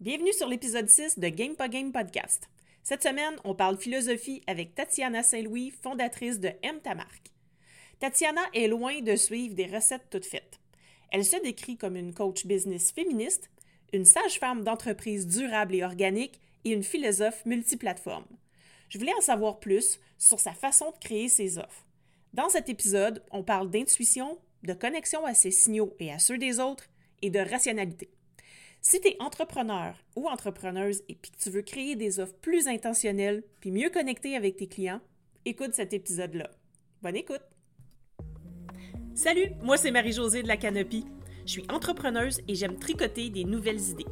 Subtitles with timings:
[0.00, 2.48] Bienvenue sur l'épisode 6 de Game Podcast.
[2.82, 7.30] Cette semaine, on parle philosophie avec Tatiana Saint-Louis, fondatrice de M ta marque.
[7.98, 10.58] Tatiana est loin de suivre des recettes toutes faites.
[11.10, 13.50] Elle se décrit comme une coach business féministe,
[13.92, 18.24] une sage-femme d'entreprise durable et organique et une philosophe multiplateforme.
[18.88, 21.84] Je voulais en savoir plus sur sa façon de créer ses offres.
[22.32, 26.58] Dans cet épisode, on parle d'intuition, de connexion à ses signaux et à ceux des
[26.58, 26.88] autres
[27.20, 28.08] et de rationalité.
[28.82, 32.66] Si tu es entrepreneur ou entrepreneuse et puis que tu veux créer des offres plus
[32.66, 35.02] intentionnelles puis mieux connectées avec tes clients,
[35.44, 36.48] écoute cet épisode-là.
[37.02, 37.42] Bonne écoute!
[39.14, 41.04] Salut, moi c'est Marie-Josée de la Canopie.
[41.44, 44.06] Je suis entrepreneuse et j'aime tricoter des nouvelles idées.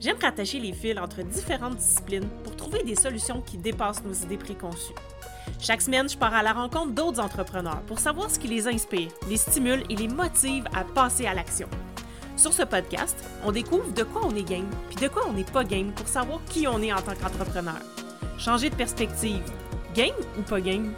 [0.00, 4.38] J'aime rattacher les fils entre différentes disciplines pour trouver des solutions qui dépassent nos idées
[4.38, 4.94] préconçues.
[5.60, 9.10] Chaque semaine, je pars à la rencontre d'autres entrepreneurs pour savoir ce qui les inspire,
[9.28, 11.68] les stimule et les motive à passer à l'action.
[12.38, 15.44] Sur ce podcast, on découvre de quoi on est game, puis de quoi on n'est
[15.44, 17.80] pas game pour savoir qui on est en tant qu'entrepreneur.
[18.38, 19.42] Changer de perspective.
[19.94, 20.94] Game ou pas game?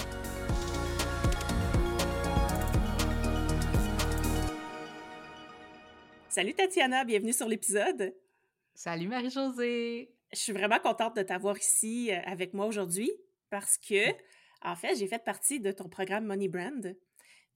[6.28, 8.14] Salut Tatiana, bienvenue sur l'épisode.
[8.74, 10.12] Salut Marie-Josée.
[10.32, 13.10] Je suis vraiment contente de t'avoir ici euh, avec moi aujourd'hui
[13.50, 14.10] parce que,
[14.62, 16.96] en fait, j'ai fait partie de ton programme Money Brand.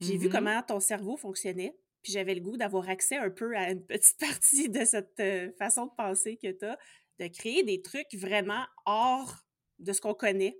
[0.01, 0.31] J'ai vu Mhm.
[0.31, 1.73] comment ton cerveau fonctionnait,
[2.05, 5.51] puis j'avais le goût d'avoir accès un peu à une petite partie de cette euh,
[5.57, 6.77] façon de penser que tu as,
[7.19, 9.37] de créer des trucs vraiment hors
[9.79, 10.55] de ce qu'on connaît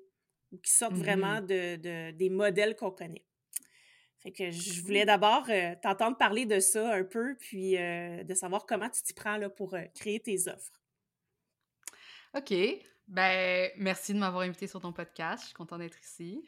[0.51, 3.23] ou qui sortent vraiment de, de- des modèles qu'on connaît.
[4.23, 8.33] Fait que je voulais d'abord euh, t'entendre parler de ça un peu, puis euh, de
[8.33, 10.81] savoir comment tu t'y prends là, pour euh, créer tes offres.
[12.35, 12.51] OK.
[13.07, 15.43] Ben, merci de m'avoir invité sur ton podcast.
[15.43, 16.43] Je suis contente d'être ici.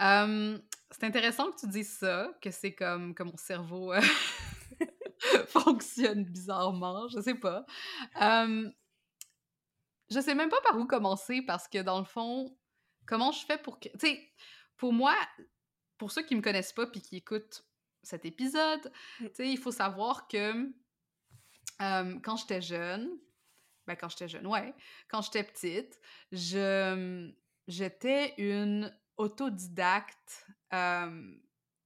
[0.00, 0.56] Euh,
[0.90, 4.00] c'est intéressant que tu dises ça, que c'est comme que mon cerveau euh,
[5.48, 7.08] fonctionne bizarrement.
[7.08, 7.64] Je sais pas.
[8.22, 8.70] Euh,
[10.10, 12.56] je sais même pas par où commencer parce que dans le fond,
[13.06, 13.88] comment je fais pour que.
[13.88, 14.32] Tu sais,
[14.76, 15.16] pour moi,
[15.98, 17.64] pour ceux qui me connaissent pas puis qui écoutent
[18.02, 19.26] cet épisode, Mm.
[19.26, 20.72] tu sais, il faut savoir que
[21.82, 23.10] euh, quand j'étais jeune,
[23.86, 24.74] ben quand j'étais jeune, ouais,
[25.08, 26.00] quand j'étais petite,
[26.32, 27.32] je
[27.68, 31.34] j'étais une autodidacte euh,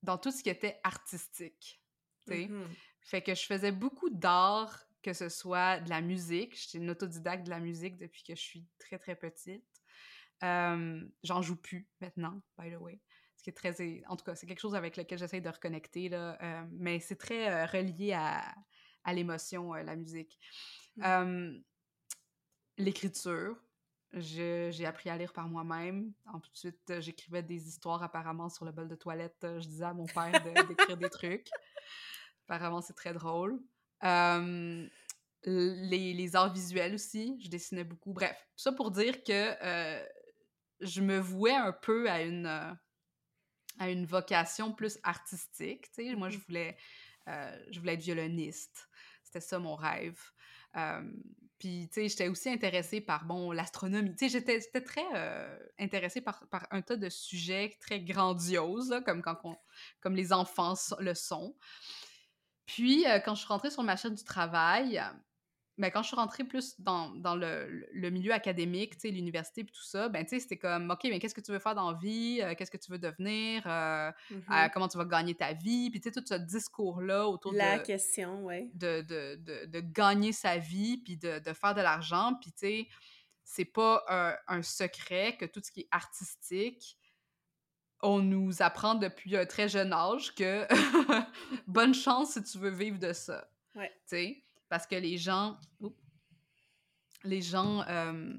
[0.03, 1.83] dans tout ce qui était artistique.
[2.27, 2.69] Mhm.
[3.03, 6.57] Fait que je faisais beaucoup d'art, que ce soit de la musique.
[6.57, 9.65] J'étais une autodidacte de la musique depuis que je suis très, très petite.
[10.45, 13.01] Euh, J'en joue plus maintenant, by the way.
[13.37, 14.03] Ce qui est très...
[14.07, 16.39] En tout cas, c'est quelque chose avec lequel j'essaie de reconnecter, là.
[16.43, 18.55] euh, mais c'est très euh, relié à,
[19.03, 20.39] à l'émotion, euh, la musique.
[20.97, 21.03] Mm.
[21.05, 21.59] Euh,
[22.77, 23.57] L'écriture.
[24.13, 26.13] J'ai appris à lire par moi-même.
[26.33, 29.39] Ensuite, j'écrivais des histoires apparemment sur le bol de toilette.
[29.43, 31.49] Je disais à mon père de- d'écrire des trucs.
[32.49, 33.61] Apparemment, c'est très drôle.
[34.03, 34.89] Euh,
[35.45, 38.13] les, les arts visuels aussi, je dessinais beaucoup.
[38.13, 40.05] Bref, tout ça pour dire que euh,
[40.81, 42.47] je me vouais un peu à une,
[43.79, 45.87] à une vocation plus artistique.
[45.95, 46.15] tu sais.
[46.17, 46.43] Moi, je Mhm.
[46.49, 46.77] voulais,
[47.29, 48.89] euh, je voulais être violoniste.
[49.23, 50.21] C'était ça mon rêve.
[51.61, 54.17] Puis, tu sais, j'étais aussi intéressée par, bon, l'astronomie.
[54.17, 59.21] Tu sais, j'étais très euh, intéressée par, un tas de sujets très grandioses, là, comme,
[59.21, 59.37] quand
[60.01, 61.55] comme les enfants le sont.
[62.65, 65.03] Puis, euh, quand je suis rentrée sur le marché du travail,
[65.81, 69.63] ben, quand je suis rentrée plus dans, dans le, le milieu académique, tu sais, l'université
[69.63, 71.75] et tout ça, ben, tu sais, c'était comme, OK, mais qu'est-ce que tu veux faire
[71.75, 72.41] dans la vie?
[72.43, 73.63] Euh, qu'est-ce que tu veux devenir?
[73.67, 75.91] Euh, euh, comment tu vas gagner ta vie?
[75.91, 78.71] Puis, tu sais, tout ce discours-là autour La de, question, oui.
[78.75, 82.35] de, de, de, de gagner sa vie, puis de, de faire de l'argent.
[82.43, 82.89] Puis, tu sais,
[83.43, 86.99] c'est pas un, un secret que tout ce qui est artistique,
[88.03, 90.67] on nous apprend depuis un très jeune âge que
[91.67, 93.49] bonne chance si tu veux vivre de ça.
[93.75, 93.91] Ouais.
[94.03, 95.59] Tu sais, parce que les gens...
[95.81, 95.95] Oups.
[97.25, 97.83] les gens...
[97.87, 98.33] euh,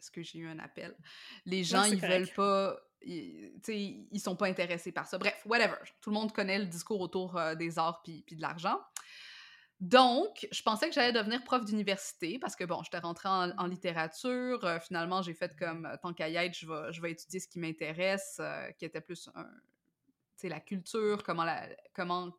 [0.00, 0.96] Est-ce que j'ai eu un appel?
[1.46, 2.18] Les gens, ils correct.
[2.18, 2.80] veulent pas...
[3.06, 5.18] Ils, ils sont pas intéressés par ça.
[5.18, 5.76] Bref, whatever.
[6.00, 8.80] Tout le monde connaît le discours autour euh, des arts puis, de l'argent.
[9.80, 13.66] Donc, je pensais que j'allais devenir prof d'université parce que, bon, j'étais rentrée en, en
[13.66, 14.64] littérature.
[14.64, 17.48] euh, finalement, j'ai fait comme, tant qu'à y être, je vais, je vais étudier ce
[17.48, 19.50] qui m'intéresse, euh, qui était plus un, tu
[20.36, 22.32] sais, la culture, comment, la, comment,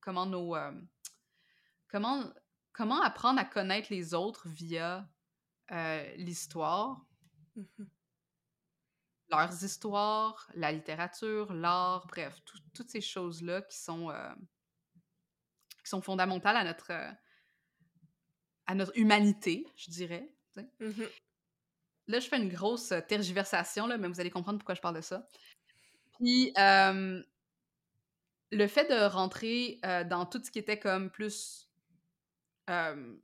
[0.00, 0.56] comment nos...
[0.56, 0.72] euh,
[1.88, 2.24] comment,
[2.72, 5.08] comment apprendre à connaître les autres via
[5.70, 7.04] euh, l'histoire,
[7.56, 7.88] Mhm.
[9.30, 14.10] leurs histoires, la littérature, l'art, bref, tout- toutes ces choses-là qui sont...
[14.10, 14.32] euh,
[15.82, 17.10] qui sont fondamentales à notre, euh,
[18.66, 20.32] à notre humanité, je dirais.
[20.80, 21.08] Mhm.
[22.08, 25.00] Là, je fais une grosse tergiversation, là, mais vous allez comprendre pourquoi je parle de
[25.02, 25.26] ça.
[26.18, 27.24] Puis, le
[28.66, 31.67] fait de rentrer dans tout ce qui était comme plus
[32.68, 33.16] euh,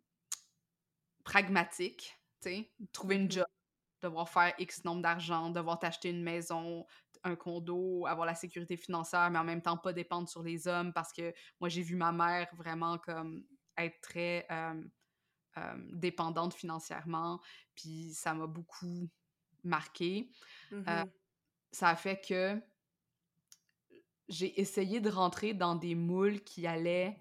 [1.25, 3.47] pragmatique, tu trouver une job,
[4.03, 6.87] devoir faire X nombre d'argent, devoir t'acheter une maison,
[7.23, 10.93] un condo, avoir la sécurité financière, mais en même temps pas dépendre sur les hommes
[10.93, 13.45] parce que moi j'ai vu ma mère vraiment comme
[13.79, 14.47] être très
[15.93, 17.41] dépendante financièrement,
[17.75, 19.09] puis ça m'a beaucoup
[19.63, 20.31] marqué.
[20.71, 21.05] Mmh
[21.75, 22.63] ça a fait que
[24.29, 27.19] j'ai essayé de rentrer dans des moules qui allaient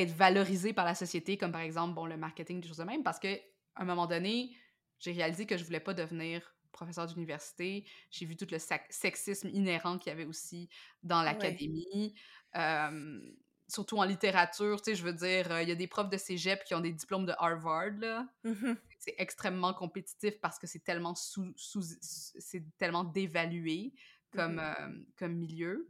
[0.00, 3.02] être valorisés par la société, comme par exemple bon, le marketing, des choses de même,
[3.02, 3.36] parce qu'à
[3.76, 4.56] un moment donné,
[4.98, 7.86] j'ai réalisé que je voulais pas devenir professeur d'université.
[8.10, 10.68] J'ai vu tout le sexisme inhérent qu'il y avait aussi
[11.02, 12.14] dans l'académie.
[13.68, 16.64] surtout en littérature, tu sais, je veux dire, il y a des profs de cégep
[16.64, 18.28] qui ont des diplômes de Harvard, là.
[18.44, 21.52] Mmh c'est extrêmement compétitif parce que c'est tellement sous,
[22.00, 23.92] c'est tellement dévalué
[24.32, 25.86] comme, mmh comme milieu.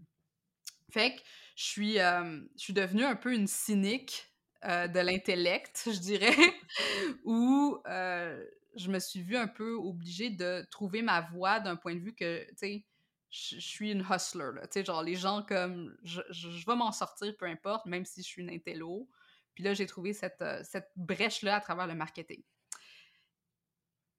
[0.95, 1.21] Fait que
[1.57, 4.33] je suis, je suis devenue un peu une cynique
[4.63, 6.37] de l'intellect, je dirais,
[7.25, 12.01] où je me suis vue un peu obligée de trouver ma voie d'un point de
[12.01, 12.85] vue que, tu sais,
[13.31, 14.69] je suis une hustler, là.
[14.69, 18.23] Tu sais, genre, les gens comme, je, je, vais m'en sortir, peu importe, même si
[18.23, 19.09] je suis une intello.
[19.55, 22.41] Puis là, j'ai trouvé cette, cette brèche-là à travers le marketing.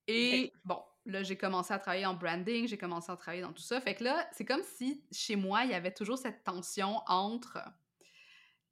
[0.08, 3.62] Et bon, là, j'ai commencé à travailler en branding, j'ai commencé à travailler dans tout
[3.62, 3.80] ça.
[3.82, 7.60] Fait que là, c'est comme si chez moi, il y avait toujours cette tension entre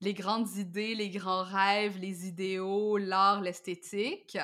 [0.02, 4.38] les grandes idées, les grands rêves, les idéaux, l'art, l'esthétique,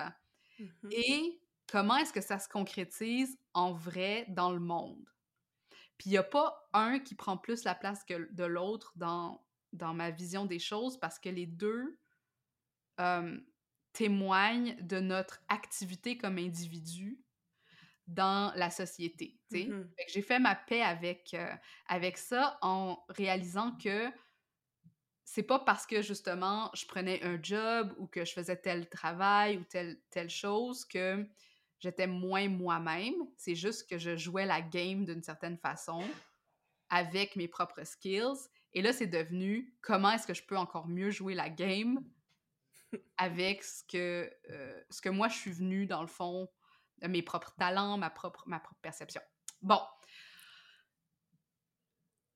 [0.59, 1.39] mmh et
[1.71, 5.07] comment est-ce que ça se concrétise en vrai dans le monde.
[5.97, 9.45] Puis il n'y a pas un qui prend plus la place que de l'autre dans,
[9.71, 11.97] dans ma vision des choses parce que les deux
[13.93, 17.21] témoignent de notre activité comme individu
[18.09, 19.39] dans la société.
[19.51, 21.53] Mmh J'ai fait ma paix avec, euh,
[21.87, 24.09] avec ça en réalisant que
[25.23, 29.57] c'est pas parce que justement je prenais un job ou que je faisais tel travail
[29.57, 31.23] ou telle, telle chose que
[31.79, 33.13] j'étais moins moi-même.
[33.37, 36.03] C'est juste que je jouais la game d'une certaine façon
[36.89, 38.49] avec mes propres skills.
[38.73, 42.03] Et là, c'est devenu comment est-ce que je peux encore mieux jouer la game
[43.17, 46.49] avec ce que, euh, ce que moi je suis venue, dans le fond,
[47.07, 49.21] mes propres talents, ma propre, ma propre perception.
[49.61, 49.79] Bon.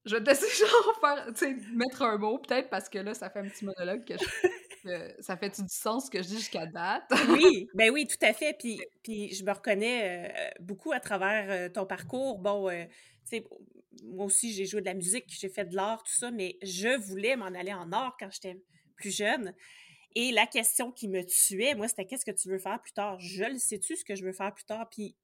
[0.04, 3.40] Je vais te laisser genre faire, mettre un mot peut-être parce que là, ça fait
[3.40, 4.14] un petit monologue que,
[5.22, 7.10] ça fait du sens ce que je dis jusqu'à date?
[7.30, 8.54] oui, ben oui, tout à fait.
[8.58, 12.38] Puis, puis je me reconnais euh, beaucoup à travers euh, ton parcours.
[12.38, 12.86] Bon, tu
[13.24, 13.44] sais,
[14.02, 16.96] moi aussi, j'ai joué de la musique, j'ai fait de l'art, tout ça, mais je
[16.98, 18.60] voulais m'en aller en art quand j'étais
[18.96, 19.54] plus jeune.
[20.14, 23.18] Et la question qui me tuait, moi, c'était qu'est-ce que tu veux faire plus tard?
[23.18, 24.88] Je le sais-tu ce que je veux faire plus tard?
[24.88, 25.16] Puis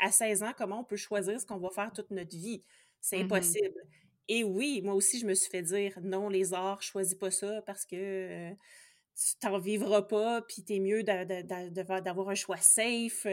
[0.00, 2.62] à 16 ans, comment on peut choisir ce qu'on va faire toute notre vie?
[3.00, 3.80] C'est Mmh impossible.
[4.28, 7.62] Et oui, moi aussi, je me suis fait dire non, les arts, choisis pas ça
[7.62, 8.50] parce que euh,
[9.16, 13.26] tu t'en vivras pas, puis t'es mieux d'avoir un choix safe.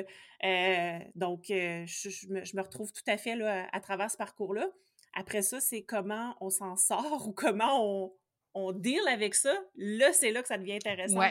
[0.44, 4.70] Euh, donc, euh, je, me, retrouve tout à fait là, à travers ce parcours-là.
[5.14, 8.14] Après ça, c'est comment on s'en sort ou comment on,
[8.58, 11.22] on deal avec ça, là, c'est là que ça devient intéressant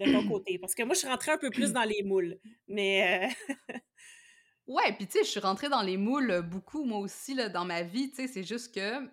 [0.00, 0.58] de ton côté.
[0.58, 2.38] Parce que moi, je suis rentrée un peu plus dans les moules.
[2.66, 3.32] Mais.
[3.70, 3.74] Euh,
[4.66, 7.64] ouais, puis tu sais, je suis rentrée dans les moules beaucoup, moi aussi, là, dans
[7.64, 8.10] ma vie.
[8.10, 9.08] Tu sais, c'est juste que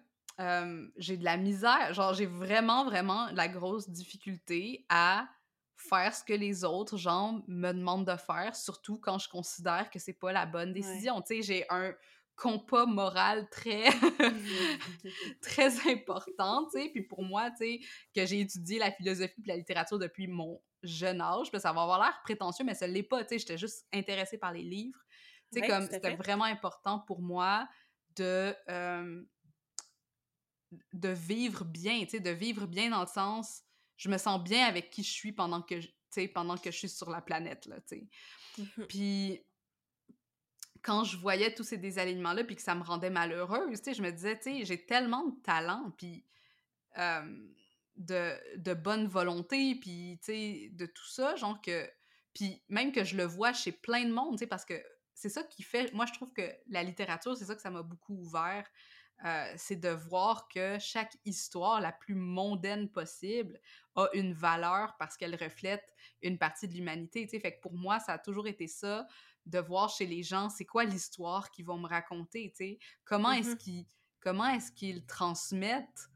[0.98, 1.94] j'ai de la misère.
[1.94, 5.28] Genre, j'ai vraiment, vraiment la grosse difficulté à
[5.78, 10.00] faire ce que les autres gens me demandent de faire, surtout quand je considère que
[10.00, 11.22] c'est pas la bonne décision.
[11.22, 11.94] Tu sais, j'ai un
[12.36, 13.86] compas moral très
[15.42, 17.80] très important, tu sais, puis pour moi, tu sais,
[18.16, 22.00] que j'ai étudié la philosophie et la littérature depuis mon jeune âge, ça va avoir
[22.00, 25.00] l'air prétentieux, mais ça l'est pas, tu sais, j'étais juste intéressée par les livres,
[25.52, 27.68] tu sais, comme c'était vraiment important pour moi
[28.16, 28.56] de
[30.94, 33.64] de vivre bien, tu sais, de vivre bien dans le sens,
[33.98, 36.78] je me sens bien avec qui je suis pendant que, tu sais, pendant que je
[36.78, 38.08] suis sur la planète, là, tu sais.
[38.58, 39.45] Mmh puis
[40.86, 44.04] quand je voyais tous ces désalignements-là, puis que ça me rendait malheureuse, tu sais, je
[44.04, 46.24] me disais, tu sais, j'ai tellement de talent, puis
[47.98, 51.90] de, bonne volonté, puis, tu sais, de tout ça, genre que...
[52.36, 54.76] Puis même que je le vois chez plein de monde, tu sais, parce que
[55.16, 55.92] c'est ça qui fait...
[55.94, 58.70] Moi, je trouve que la littérature, c'est ça que ça m'a beaucoup ouvert,
[59.24, 63.60] euh, c'est de voir que chaque histoire, la plus mondaine possible,
[63.96, 67.26] a une valeur parce qu'elle reflète une partie de l'humanité.
[67.28, 69.08] Fait que pour moi, ça a toujours été ça,
[69.46, 73.52] de voir chez les gens c'est quoi l'histoire qu'ils vont me raconter, tu Comment est-ce
[73.52, 73.86] mmh qu'ils
[74.22, 76.10] comment est-ce qu'ils transmettent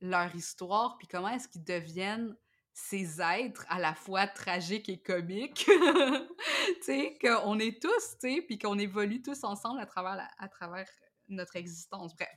[0.00, 2.34] leur histoire, puis comment est-ce qu'ils deviennent
[2.72, 8.42] ces êtres à la fois tragiques et comiques, tu sais, qu'on est tous, tu sais,
[8.42, 10.88] puis qu'on évolue tous ensemble à travers, à travers
[11.28, 12.36] notre existence, bref.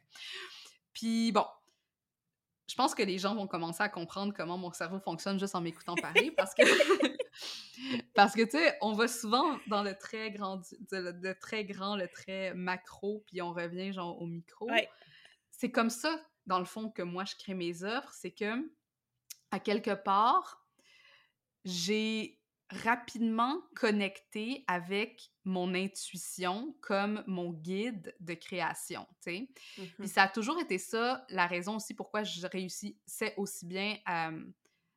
[0.93, 1.45] Puis bon,
[2.69, 5.61] je pense que les gens vont commencer à comprendre comment mon cerveau fonctionne juste en
[5.61, 6.61] m'écoutant parler parce que
[8.13, 12.07] parce que tu sais on va souvent dans le très grand le, très grand le
[12.07, 14.69] très macro puis on revient genre au micro.
[15.51, 18.11] C'est comme ça dans le fond que moi je crée mes œuvres.
[18.13, 18.69] C'est que
[19.51, 20.65] à quelque part
[21.65, 22.37] j'ai
[22.69, 29.49] rapidement connecté avec mon intuition comme mon guide de création, tu sais.
[29.75, 33.97] Puis mmh ça a toujours été ça, la raison aussi pourquoi je réussissais aussi bien
[34.05, 34.31] à,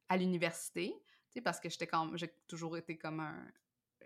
[0.09, 0.95] à l'université,
[1.35, 3.47] sais, parce que j'étais comme, j'ai toujours été comme un,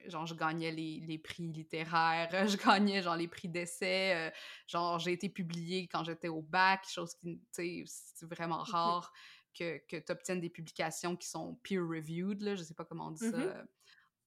[0.09, 4.31] genre je gagnais les, les, prix littéraires, je gagnais genre les prix d'essai, euh,
[4.67, 9.13] genre j'ai été publiée quand j'étais au bac, chose qui, tu sais, c'est vraiment rare
[9.57, 13.13] que, que tu obtiennes des publications qui sont peer-reviewed, là, je sais pas comment on
[13.13, 13.65] dit mmh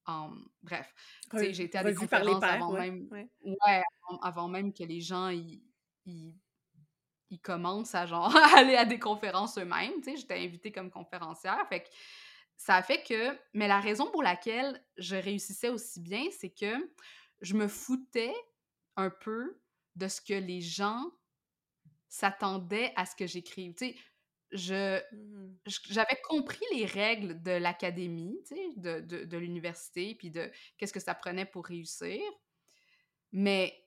[0.05, 0.29] ça.
[0.61, 0.93] bref,
[1.33, 3.07] j'ai été à des conférences avant même...
[3.11, 3.83] Ouais.
[4.21, 5.61] avant, même que les gens ils,
[6.05, 11.89] ils, commencent à genre aller à des conférences eux-mêmes, j'étais invitée comme conférencière, fait que
[12.57, 13.37] ça a fait que...
[13.53, 16.91] Mais la raison pour laquelle je réussissais aussi bien, c'est que
[17.41, 18.33] je me foutais
[18.95, 19.59] un peu
[19.95, 21.11] de ce que les gens
[22.09, 23.73] s'attendaient à ce que j'écrive.
[23.75, 23.95] Tu sais,
[24.51, 30.31] Mmh je j'avais compris les règles de l'académie, tu sais, de, de, de l'université, puis
[30.31, 32.21] de qu'est-ce que ça prenait pour réussir.
[33.31, 33.85] Mais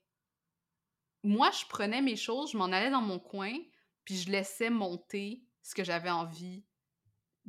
[1.22, 3.52] moi, je prenais mes choses, je m'en allais dans mon coin,
[4.04, 6.64] puis je laissais monter ce que j'avais envie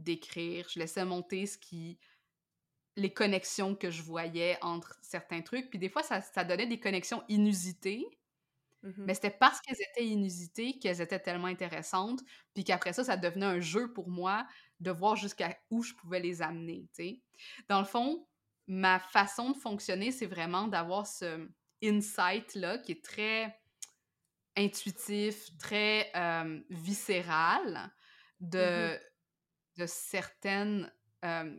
[0.03, 0.67] d'écrire.
[0.69, 1.99] Je laissais monter ce qui
[2.97, 5.69] les connexions que je voyais entre certains trucs.
[5.69, 8.05] Puis des fois, ça, ça donnait des connexions inusitées
[8.83, 12.21] Mmh mais c'était parce qu'elles étaient inusitées qu'elles étaient tellement intéressantes,
[12.53, 14.47] puis qu'après ça, ça devenait un jeu pour moi
[14.79, 17.21] de voir jusqu'à où je pouvais les amener, tu sais.
[17.69, 18.27] Dans le fond,
[18.67, 21.47] ma façon de fonctionner, c'est vraiment d'avoir ce
[21.83, 23.55] insight-là qui est très
[24.57, 26.11] intuitif, très
[26.69, 27.91] viscéral
[28.59, 28.99] mmh de,
[29.77, 30.91] de certaines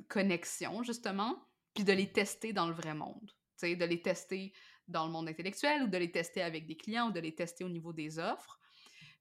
[0.09, 4.53] connexions, justement, puis de les tester dans le vrai monde, tu sais, de les tester
[4.89, 7.65] dans le monde intellectuel ou de les tester avec des clients ou de les tester
[7.65, 8.59] au niveau des offres.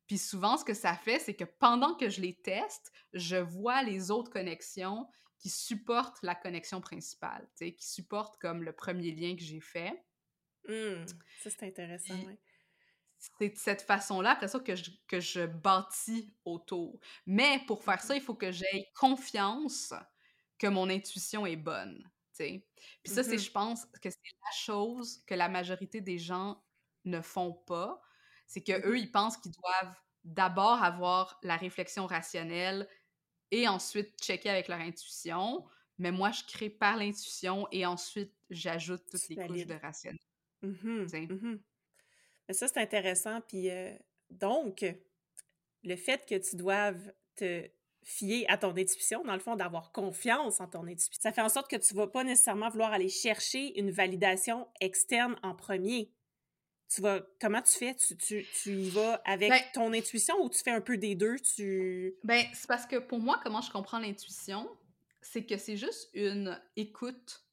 [0.07, 3.83] Puis souvent, ce que ça fait, c'est que pendant que je les teste, je vois
[3.83, 5.07] les autres connexions
[5.37, 10.03] qui supportent la connexion principale, qui supportent comme le premier lien que j'ai fait.
[10.67, 11.05] Mmh,
[11.41, 12.15] ça, c'est intéressant.
[13.39, 16.99] C'est de cette façon-là, après ça, que je, que je bâtis autour.
[17.27, 19.93] Mais pour faire ça, il faut que j'aie confiance
[20.57, 22.09] que mon intuition est bonne.
[23.03, 26.63] Puis ça, c'est, mmh je pense, que c'est la chose que la majorité des gens
[27.05, 28.01] ne font pas.
[28.47, 32.87] C'est que eux, ils pensent qu'ils doivent d'abord avoir la réflexion rationnelle
[33.51, 35.65] et ensuite checker avec leur intuition.
[35.99, 40.19] Mais moi, je crée par l'intuition et ensuite, j'ajoute toutes les couches de rationnel.
[40.63, 41.29] Mmh mmh Mais
[42.53, 43.41] ça, c'est intéressant.
[43.41, 43.69] Puis
[44.29, 44.85] donc,
[45.83, 47.69] le fait que tu doives te
[48.03, 51.19] fier à ton intuition, dans le fond, d'avoir confiance en ton intuition.
[51.19, 55.35] Ça fait en sorte que tu vas pas nécessairement vouloir aller chercher une validation externe
[55.43, 56.11] en premier.
[56.89, 57.95] Tu vas, comment tu fais?
[57.95, 61.15] Tu, tu, tu y vas avec ben ton intuition ou tu fais un peu des
[61.15, 61.39] deux?
[61.39, 62.15] Tu...
[62.23, 64.69] Ben, c'est parce que pour moi, comment je comprends l'intuition,
[65.21, 67.45] c'est que c'est juste une écoute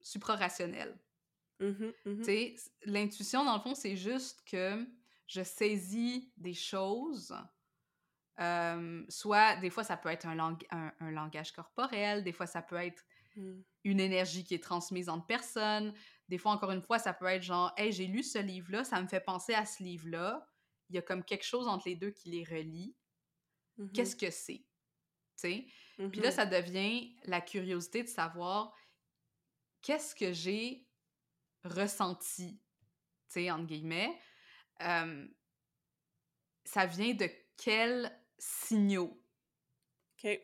[0.00, 0.96] suprarationnelle.
[2.22, 4.86] Sais, L'intuition, dans le fond, c'est juste que
[5.26, 7.34] je saisis des choses
[9.08, 13.04] soit, des fois, ça peut être un, un, langage corporel, des fois, ça peut être
[13.36, 13.60] mmh.
[13.84, 15.94] une énergie qui est transmise entre personnes.
[16.28, 19.00] Des fois, encore une fois, ça peut être genre, hey, j'ai lu ce livre-là, ça
[19.00, 20.46] me fait penser à ce livre-là.
[20.90, 22.94] Il y a comme quelque chose entre les deux qui les relie.
[23.78, 24.64] Mmh Qu'est-ce que c'est?
[26.10, 28.74] Puis là, ça devient la curiosité de savoir
[29.82, 30.85] qu'est-ce que j'ai
[31.72, 32.60] ressenti,
[33.28, 34.18] tu sais, entre guillemets.
[34.78, 35.06] ça
[36.86, 39.20] vient de quel signaux?
[40.24, 40.40] OK.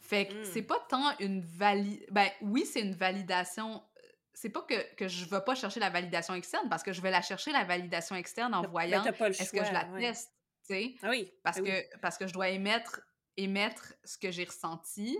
[0.00, 0.66] Fait que c'est hmm.
[0.66, 2.06] pas tant une validation.
[2.12, 3.84] Ben oui, c'est une validation.
[4.32, 7.10] C'est pas que, que je vais pas chercher la validation externe, parce que je vais
[7.10, 10.32] la chercher, la validation externe, en voyant est-ce que je la teste,
[10.66, 10.94] tu sais?
[11.02, 11.30] Ah oui.
[11.42, 13.00] Parce, ah que, parce que je dois émettre,
[13.36, 15.18] émettre ce que j'ai ressenti,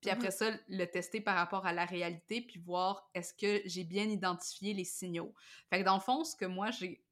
[0.00, 0.52] puis après mm-hmm.
[0.52, 4.74] ça, le tester par rapport à la réalité, puis voir est-ce que j'ai bien identifié
[4.74, 5.34] les signaux.
[5.70, 7.02] Fait que dans le fond, ce que moi, j'ai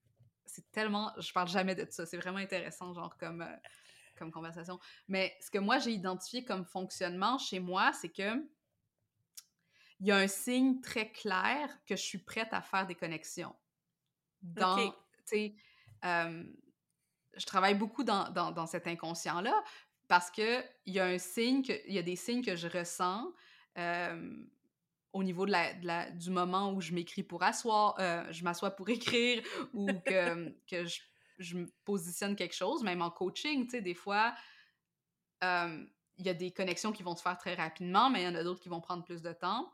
[0.47, 1.13] c'est tellement.
[1.19, 2.07] Je parle jamais de ça.
[2.07, 3.57] C'est vraiment intéressant, genre, comme, euh,
[4.17, 4.79] comme conversation.
[5.09, 8.43] Mais ce que moi, j'ai identifié comme fonctionnement chez moi, c'est que
[10.01, 13.55] il y a un signe très clair que je suis prête à faire des connexions.
[14.43, 14.93] Dans, tu
[15.25, 15.55] sais,
[16.05, 16.45] euh,
[17.35, 19.65] je travaille beaucoup dans, dans, dans cet inconscient-là
[20.09, 23.33] parce que il y a un signe, il y a des signes que je ressens.
[25.13, 29.87] Au niveau du moment où je m'écris pour asseoir, euh, je m'assois pour écrire ou
[29.87, 31.01] que, que je
[31.39, 34.35] je me positionne quelque chose, même en coaching, tu sais, des fois,
[35.43, 38.35] il y a des connexions qui vont se faire très rapidement, mais il y en
[38.35, 39.73] a d'autres qui vont prendre plus de temps.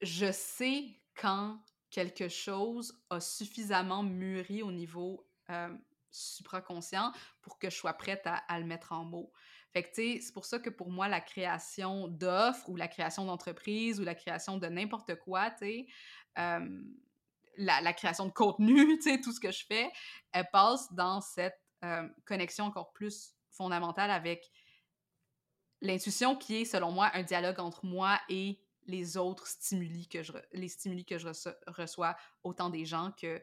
[0.00, 1.60] je sais quand
[1.90, 5.26] quelque chose a suffisamment mûri au niveau
[6.10, 7.12] supraconscient
[7.42, 9.32] pour que je sois prête à, le mettre en mots.
[9.72, 12.88] Fait que, tu sais, c'est pour ça que pour moi, la création d'offres ou la
[12.88, 15.86] création d'entreprise ou la création de n'importe quoi, tu sais,
[17.56, 19.90] la, création de contenu, tout ce que je fais,
[20.32, 21.60] elle passe dans cette
[22.24, 24.50] connexion encore plus fondamentale avec
[25.80, 30.32] l'intuition qui est, selon moi, un dialogue entre moi et les autres stimuli que je,
[31.66, 33.40] reçois, autant des gens que,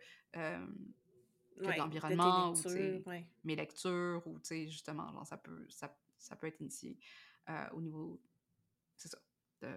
[1.58, 3.10] l'environnement, ou
[3.44, 6.98] mes lectures, ou justement, genre, ça, peut, ça, ça peut être initié
[7.50, 8.20] euh, au niveau,
[8.96, 9.18] c'est ça,
[9.62, 9.70] de,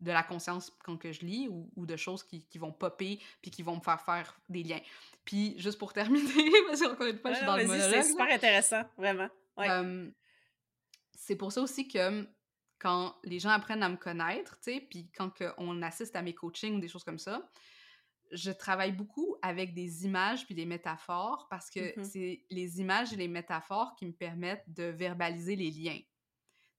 [0.00, 3.20] de, la conscience quand que je lis, ou, ou de choses qui, qui, vont popper,
[3.40, 4.80] puis qui vont me faire faire des liens.
[5.24, 8.02] Puis, juste pour terminer, parce qu'encore une fois, je suis dans le monologue.
[8.02, 9.28] C'est super intéressant, vraiment.
[9.58, 10.10] Euh,
[11.14, 12.26] c'est pour ça aussi que
[12.78, 16.34] quand les gens apprennent à me connaître, tu sais, puis quand on assiste à mes
[16.34, 17.48] coachings ou des choses comme ça,
[18.32, 22.04] je travaille beaucoup avec des images puis des métaphores parce que mm-hmm.
[22.04, 26.00] c'est les images et les métaphores qui me permettent de verbaliser les liens.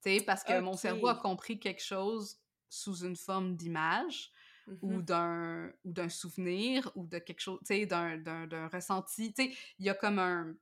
[0.04, 4.32] Tu sais, parce que mon cerveau a compris quelque chose sous une forme d'image
[4.82, 5.06] ou mm-hmm.
[5.06, 9.34] d'un ou d'un souvenir ou de quelque chose, tu sais, d'un ressenti.
[9.34, 10.56] Tu sais, il y a comme un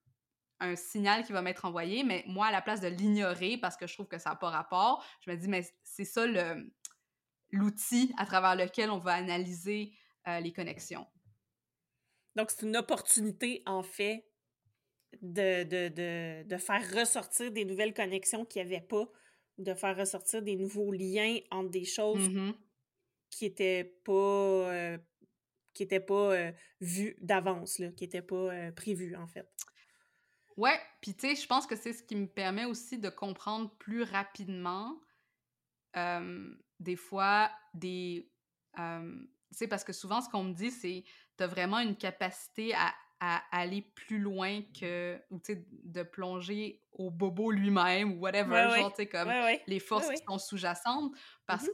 [0.62, 3.88] un signal qui va m'être envoyé, mais moi, à la place de l'ignorer parce que
[3.88, 6.24] je trouve que ça n'a pas rapport, je me dis, mais c'est ça
[7.50, 9.92] l'outil à travers lequel on va analyser
[10.28, 11.08] euh, les connexions.
[12.36, 14.26] Donc, c'est une opportunité, en fait,
[15.22, 19.10] de, de, de, faire ressortir des nouvelles connexions qu'il n'y avait pas,
[19.58, 22.54] de faire ressortir des nouveaux liens entre des choses mm-hmm.
[23.32, 24.98] qui n'étaient pas, euh,
[25.74, 29.50] qui étaient pas euh, vues d'avance, qui n'étaient pas prévues, en fait.
[30.56, 33.76] Ouais, puis tu sais, je pense que c'est ce qui me permet aussi de comprendre
[33.78, 35.02] plus rapidement
[36.80, 38.32] des fois des...
[39.56, 41.04] sais, parce que souvent, ce qu'on me dit, c'est
[41.38, 42.94] tu as vraiment une capacité à,
[43.52, 45.22] aller plus loin que...
[45.30, 49.32] ou tu sais, de plonger au bobo lui-même ou whatever, genre, tu sais, comme
[49.68, 51.14] les forces qui sont sous-jacentes,
[51.46, 51.74] parce mmh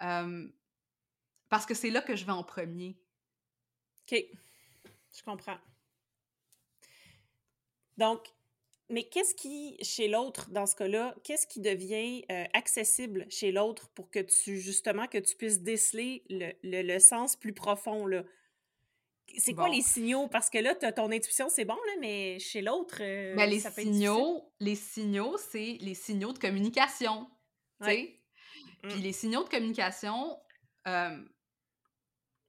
[0.00, 0.52] que...
[1.48, 2.98] parce que c'est là que je vais en premier.
[4.02, 4.24] OK,
[5.16, 5.58] je comprends.
[7.96, 8.26] Donc,
[8.88, 13.88] mais qu'est-ce qui, chez l'autre, dans ce cas-là, qu'est-ce qui devient euh, accessible chez l'autre
[13.94, 18.22] pour que tu, justement, que tu puisses déceler le, le, sens plus profond, là?
[19.38, 20.28] C'est quoi les signaux?
[20.28, 24.52] Parce que là, ton intuition, c'est bon, là, mais chez l'autre, euh, ben, les, signaux,
[24.60, 27.26] les signaux, c'est les signaux de communication,
[27.80, 28.18] tu sais?
[28.82, 29.02] Puis mmh.
[29.02, 30.38] les signaux de communication,
[30.86, 31.16] euh,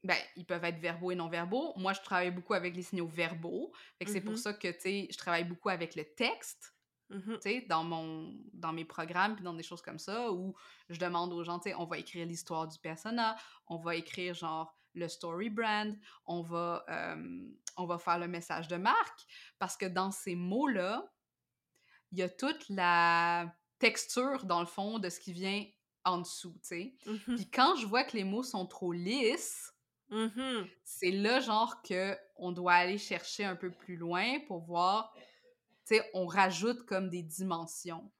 [0.04, 1.74] ben, ils peuvent être verbaux et non verbaux.
[1.78, 3.72] Moi, je travaille beaucoup avec les signaux verbaux.
[3.98, 6.76] Fait que c'est pour mmh ça que, tu sais, je travaille beaucoup avec le texte,
[7.10, 10.56] tu sais, dans, mon, dans mes programmes puis dans des choses comme ça, où
[10.90, 13.38] je demande aux gens, tu sais, on va écrire l'histoire du persona,
[13.68, 16.86] on va écrire, genre, le story brand, on va,
[17.78, 19.22] on va faire le message de marque,
[19.60, 21.12] parce que dans ces mots-là,
[22.12, 25.66] il y a toute la texture, dans le fond, de ce qui vient
[26.06, 26.96] en dessous, tu sais.
[27.06, 29.73] Mmh puis quand je vois que les mots sont trop lisses,
[30.10, 35.14] Mmh c'est là, genre, que on doit aller chercher un peu plus loin pour voir,
[35.88, 38.12] tu sais, on rajoute comme des dimensions,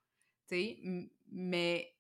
[0.48, 0.80] tu sais,
[1.32, 1.96] mais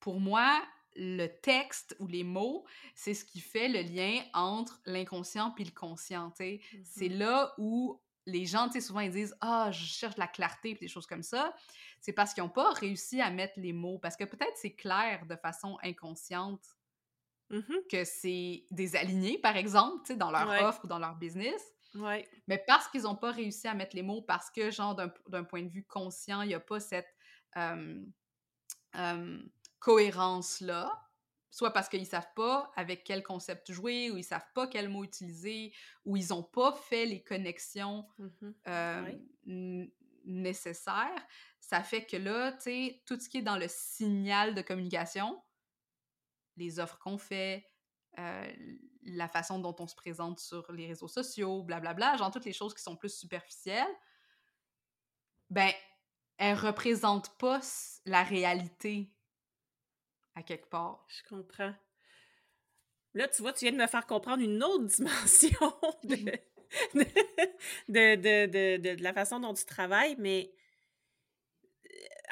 [0.00, 0.62] pour moi,
[0.96, 5.72] le texte ou les mots, c'est ce qui fait le lien entre l'inconscient puis le
[5.72, 6.60] conscient, tu sais.
[6.84, 10.20] C'est mmh là où les gens, tu sais, souvent, ils disent «Ah, je cherche de
[10.20, 11.54] la clarté» puis des choses comme ça.
[12.00, 15.26] C'est parce qu'ils n'ont pas réussi à mettre les mots, parce que peut-être c'est clair
[15.26, 16.64] de façon inconsciente,
[17.50, 21.60] Mmh que c'est des alignés, par exemple, dans leur offre ou dans leur business.
[21.96, 22.28] Ouais.
[22.46, 25.62] Mais parce qu'ils n'ont pas réussi à mettre les mots, parce que, genre, d'un point
[25.62, 27.12] de vue conscient, il n'y a pas cette
[29.80, 31.06] cohérence-là,
[31.50, 34.68] soit parce qu'ils ne savent pas avec quel concept jouer, ou ils ne savent pas
[34.68, 35.72] quel mot utiliser,
[36.04, 38.06] ou ils n'ont pas fait les connexions
[39.46, 39.86] mmh
[40.26, 41.26] nécessaires,
[41.58, 45.42] ça fait que là, tu sais, tout ce qui est dans le signal de communication,
[46.60, 47.66] les offres qu'on fait,
[48.18, 48.52] euh,
[49.02, 52.74] la façon dont on se présente sur les réseaux sociaux, blablabla, genre toutes les choses
[52.74, 53.92] qui sont plus superficielles,
[55.48, 55.72] ben,
[56.36, 57.60] elles représentent pas
[58.04, 59.12] la réalité
[60.34, 61.04] à quelque part.
[61.08, 61.74] Je comprends.
[63.14, 66.38] Là, tu vois, tu viens de me faire comprendre une autre dimension de,
[67.88, 70.52] de, de, de la façon dont tu travailles, mais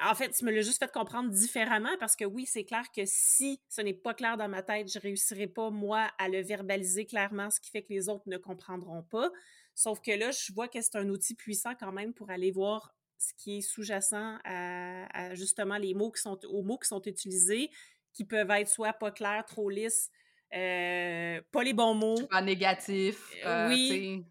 [0.02, 3.02] en fait, tu me l'as juste fait comprendre différemment parce que oui, c'est clair que
[3.04, 7.06] si ce n'est pas clair dans ma tête, je réussirai pas, moi, à le verbaliser
[7.06, 9.30] clairement, ce qui fait que les autres ne comprendront pas.
[9.74, 12.94] Sauf que là, je vois que c'est un outil puissant quand même pour aller voir
[13.18, 17.70] ce qui est sous-jacent à, justement les mots qui sont aux mots qui sont utilisés,
[18.12, 20.11] qui peuvent être soit pas clairs, trop lisses,
[20.54, 22.26] euh, pas les bons mots.
[22.28, 23.32] Pas négatif.
[23.44, 24.24] Euh, euh, oui.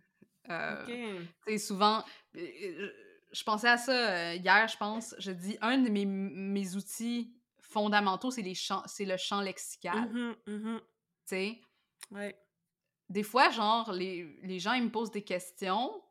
[0.49, 2.03] Euh, souvent,
[3.31, 5.15] je pensais à ça hier, je pense.
[5.19, 10.09] Je dis un de mes, mes outils fondamentaux, c'est les c'est le champ lexical.
[10.11, 10.85] Mmh mmh tu
[11.25, 11.61] sais?
[12.11, 12.39] Ouais.
[13.09, 16.01] Des fois, genre, les, les gens, ils me posent des questions,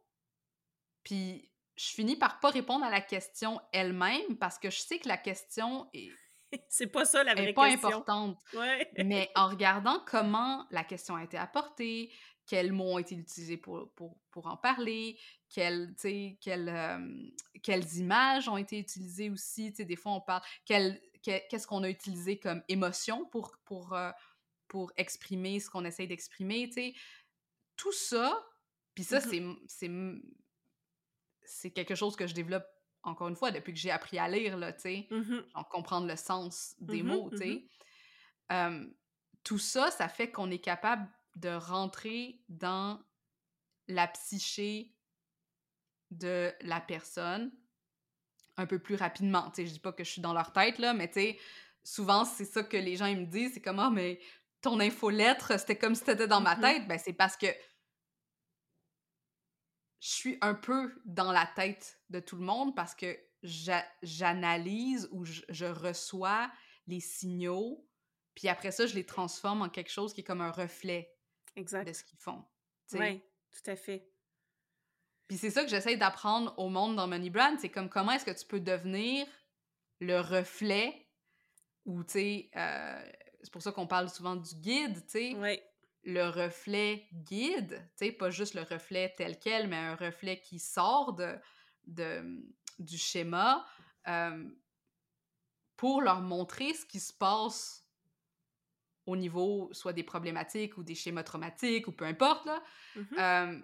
[1.02, 5.08] puis je finis par pas répondre à la question elle-même parce que je sais que
[5.08, 6.10] la question est.
[6.68, 8.40] c'est pas ça la vraie est pas importante.
[9.04, 12.12] Mais en regardant comment la question a été apportée,
[12.46, 15.94] quels mots ont été utilisés pour, pour, pour en parler, quelles,
[16.40, 17.30] quelles, euh,
[17.62, 19.72] quelles images ont été utilisées aussi.
[19.72, 20.42] des fois, on parle.
[20.64, 24.12] Qu'est-ce qu'on a utilisé comme émotion pour, pour, euh,
[24.68, 26.70] pour exprimer ce qu'on essaye d'exprimer.
[27.76, 28.46] Tout ça,
[28.94, 29.90] puis ça, mmh c'est
[31.48, 32.66] c'est quelque chose que je développe
[33.04, 35.38] encore une fois depuis que j'ai appris à lire là, tu sais, mmh
[35.70, 37.64] comprendre le sens des mmh mots, tu sais.
[39.42, 43.00] tout ça, ça fait qu'on est capable de rentrer dans
[43.88, 44.92] la psyché
[46.10, 47.52] de la personne
[48.56, 49.50] un peu plus rapidement.
[49.50, 51.38] Tu sais, je dis pas que je suis dans leur tête, là, mais tu sais,
[51.84, 54.18] souvent, c'est ça que les gens ils me disent, c'est comme «Ah, mais
[54.62, 57.46] ton infolettre, c'était comme si c'était dans ma tête.» Ben, c'est parce que
[60.00, 63.18] je suis un peu dans la tête de tout le monde parce que
[64.02, 66.50] j'analyse ou je, reçois
[66.86, 67.86] les signaux,
[68.34, 71.15] puis après ça, je les transforme en quelque chose qui est comme un reflet
[71.56, 72.44] de ce qu'ils font.
[72.92, 74.10] Oui, tout à fait.
[75.28, 78.24] Puis c'est ça que j'essaie d'apprendre au monde dans Money Brand, c'est comme comment est-ce
[78.24, 79.26] que tu peux devenir
[79.98, 81.08] le reflet
[81.84, 85.34] ou, tu sais, euh, c'est pour ça qu'on parle souvent du guide, tu sais.
[85.36, 85.60] Oui
[86.06, 90.60] le reflet guide, tu sais, pas juste le reflet tel quel, mais un reflet qui
[90.60, 91.36] sort de,
[91.88, 92.40] de
[92.78, 93.66] du schéma
[94.06, 94.48] euh,
[95.76, 97.85] pour leur montrer ce qui se passe
[99.06, 102.62] au niveau soit des problématiques ou des schémas traumatiques ou peu importe, là.
[102.96, 103.60] Mmh euh,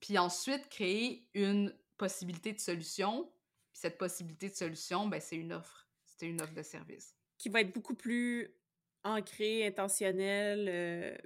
[0.00, 3.24] puis ensuite, créer une possibilité de solution.
[3.72, 5.88] Puis cette possibilité de solution, ben, c'est une offre.
[6.04, 7.16] C'est une offre de service.
[7.36, 8.54] Qui va être beaucoup plus
[9.04, 11.16] ancrée, intentionnelle, euh,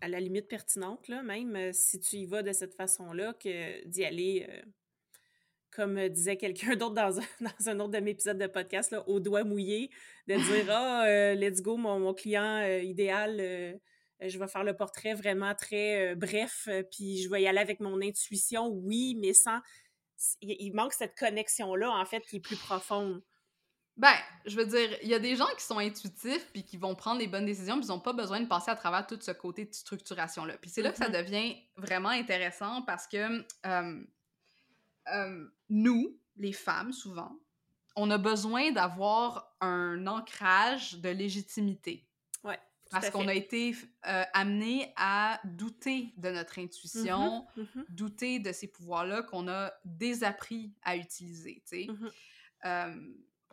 [0.00, 3.86] à la limite pertinente, là, même euh, si tu y vas de cette façon-là, que
[3.86, 4.62] d'y aller, euh,
[5.74, 9.06] comme disait quelqu'un d'autre dans un, dans un autre de mes épisodes de podcast, là,
[9.08, 9.90] au doigt mouillé,
[10.28, 13.80] de dire Ah, euh, let's go, mon, mon client idéal,
[14.20, 18.00] je vais faire le portrait vraiment très bref, puis je vais y aller avec mon
[18.00, 19.58] intuition, oui, mais sans.
[20.40, 23.22] il manque cette connexion-là, en fait, qui est plus profonde.
[23.98, 24.14] Ben,
[24.46, 27.20] je veux dire, il y a des gens qui sont intuitifs puis qui vont prendre
[27.20, 29.66] les bonnes décisions, puis ils n'ont pas besoin de passer à travers tout ce côté
[29.66, 30.56] de structuration-là.
[30.58, 31.24] Puis c'est là que ça mm-hmm.
[31.24, 33.44] devient vraiment intéressant parce que
[35.12, 37.38] euh, nous, les femmes, souvent,
[37.96, 42.06] on a besoin d'avoir un ancrage de légitimité.
[42.44, 42.58] Ouais.
[42.90, 43.74] Parce qu'on a été
[44.06, 47.84] euh, amené à douter de notre intuition, mm-hmm, mm-hmm.
[47.88, 51.88] douter de ces pouvoirs-là qu'on a désappris à utiliser, tu sais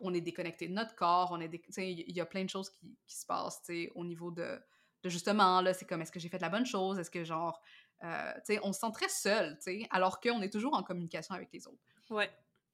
[0.00, 2.96] on est déconnecté de notre corps, on est il y a plein de choses qui,
[3.06, 3.62] se passent
[3.94, 4.60] au niveau de,
[5.04, 7.60] justement, là, c'est comme est-ce que j'ai fait la bonne chose, est-ce que genre,
[8.02, 8.32] euh,
[8.62, 9.58] on se sent très seul,
[9.90, 11.82] alors qu'on est toujours en communication avec les autres.
[12.10, 12.30] Ouais.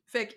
[0.07, 0.33] Fait que,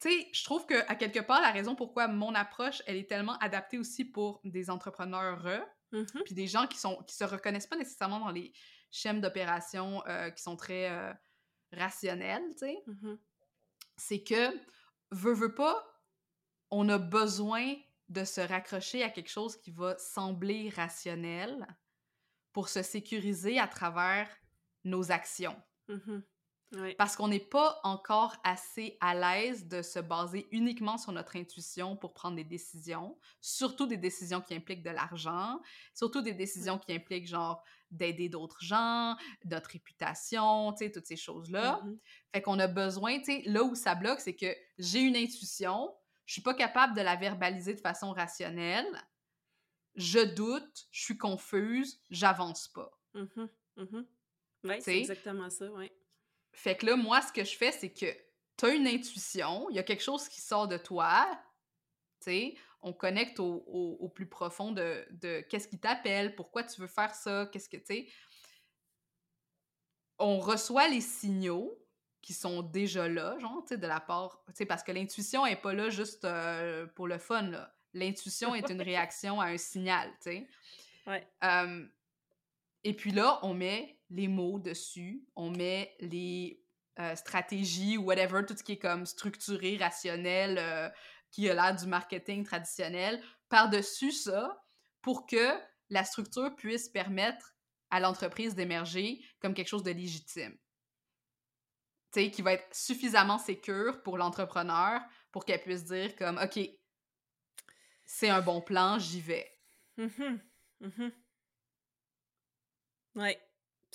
[0.00, 3.08] tu sais, je trouve que à quelque part, la raison pourquoi mon approche, elle est
[3.08, 5.44] tellement adaptée aussi pour des entrepreneurs,
[5.92, 6.22] mm-hmm.
[6.24, 8.52] puis des gens qui sont qui se reconnaissent pas nécessairement dans les
[8.90, 11.12] schèmes d'opération euh, qui sont très euh,
[11.72, 13.18] rationnels, tu sais, mm-hmm.
[13.96, 14.50] c'est que,
[15.10, 15.84] veut, veut pas,
[16.70, 17.74] on a besoin
[18.08, 21.66] de se raccrocher à quelque chose qui va sembler rationnel
[22.52, 24.28] pour se sécuriser à travers
[24.84, 25.56] nos actions.
[25.88, 26.20] Mmh
[26.98, 31.96] Parce qu'on n'est pas encore assez à l'aise de se baser uniquement sur notre intuition
[31.96, 35.60] pour prendre des décisions, surtout des décisions qui impliquent de l'argent,
[35.94, 41.16] surtout des décisions qui impliquent genre d'aider d'autres gens, notre réputation, tu sais, toutes ces
[41.16, 41.80] choses-là.
[41.84, 41.96] Mmh
[42.34, 45.94] fait qu'on a besoin, tu sais, là où ça bloque, c'est que j'ai une intuition,
[46.26, 48.86] je suis pas capable de la verbaliser de façon rationnelle,
[49.98, 52.90] je doute, je suis confuse, j'avance pas.
[53.14, 54.02] Mmh mmh
[54.64, 55.90] oui, c'est exactement ça, oui.
[56.52, 58.06] Fait que là, moi, ce que je fais, c'est que
[58.56, 61.28] tu as une intuition, il y a quelque chose qui sort de toi,
[62.20, 66.88] tu sais, on connecte au, plus profond de, de qu'est-ce qui t'appelle, pourquoi tu veux
[66.88, 68.08] faire ça, qu'est-ce que, tu sais?
[70.18, 71.78] On reçoit les signaux,
[72.28, 75.46] qui sont déjà là, genre, tu sais, de la part, tu sais, parce que l'intuition
[75.46, 77.74] est pas là juste euh, pour le fun, là.
[77.94, 80.48] L'intuition est une réaction à un signal, tu sais.
[81.06, 81.26] Ouais.
[82.84, 86.62] et puis là, on met les mots dessus, on met les
[86.98, 90.90] euh, stratégies ou whatever, tout ce qui est comme structuré, rationnel, euh,
[91.30, 94.60] qui a l'air du marketing traditionnel, par-dessus ça,
[95.00, 95.54] pour que
[95.90, 97.54] la structure puisse permettre
[97.90, 100.56] à l'entreprise d'émerger comme quelque chose de légitime.
[102.12, 106.58] Tu sais, qui va être suffisamment sécure pour l'entrepreneur pour qu'elle puisse dire comme, OK,
[108.10, 109.46] c'est un bon plan, j'y vais.
[109.98, 110.38] Mm
[113.14, 113.38] Ouais.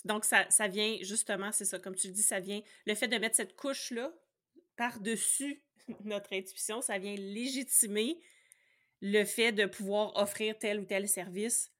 [0.05, 3.07] Donc, ça, ça vient justement, c'est ça, comme tu le dis, ça vient, le fait
[3.07, 4.13] de mettre cette couche-là
[4.75, 5.63] par-dessus
[6.03, 8.19] notre intuition, ça vient légitimer
[9.01, 11.71] le fait de pouvoir offrir tel ou tel service,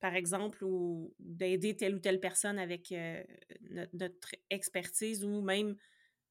[0.00, 3.22] par exemple, ou d'aider telle ou telle personne avec euh,
[3.92, 5.76] notre, expertise ou même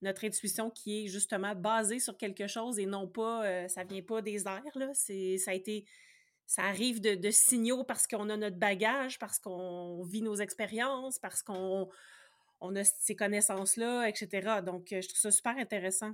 [0.06, 4.02] notre intuition qui est justement basée sur quelque chose et non pas, euh, ça vient
[4.02, 5.86] pas des airs, là, c'est, ça a été,
[6.46, 11.42] ça arrive de, signaux parce qu'on a notre bagage, parce qu'on vit nos expériences, parce
[11.42, 11.90] qu'on
[12.62, 14.62] on a ces connaissances-là, etc.
[14.66, 16.14] Donc, euh, je trouve ça super intéressant.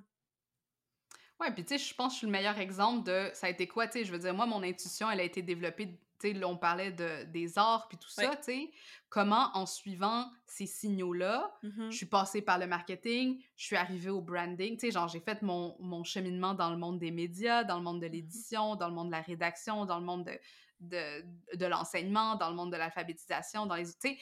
[1.39, 3.49] Ouais, puis tu sais, je pense que je suis le meilleur exemple de ça a
[3.49, 6.33] été quoi, tu sais, je veux dire, moi, mon intuition, elle a été développée, tu
[6.33, 8.71] sais, on parlait de, des arts puis tout ça, tu sais,
[9.09, 14.09] comment en suivant ces signaux-là, mmh je suis passée par le marketing, je suis arrivée
[14.09, 17.63] au branding, tu sais, genre, j'ai fait mon, mon, cheminement dans le monde des médias,
[17.63, 20.25] dans le monde de mmh l'édition, dans le monde de la rédaction, dans le monde
[20.25, 20.39] de,
[20.79, 23.85] de, de l'enseignement, dans le monde de l'alphabétisation, dans les...
[23.85, 24.17] Tu sais,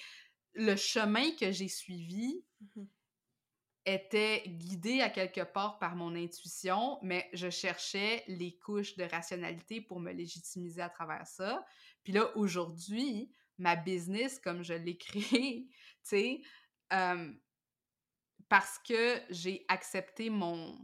[0.53, 2.43] le chemin que j'ai suivi...
[2.75, 2.83] Mmh
[3.85, 9.81] était guidée à quelque part par mon intuition, mais je cherchais les couches de rationalité
[9.81, 11.65] pour me légitimiser à travers ça.
[12.03, 15.71] Puis là, aujourd'hui, ma business, comme je l'ai créée, tu
[16.03, 16.41] sais,
[18.47, 20.77] parce que j'ai accepté mon...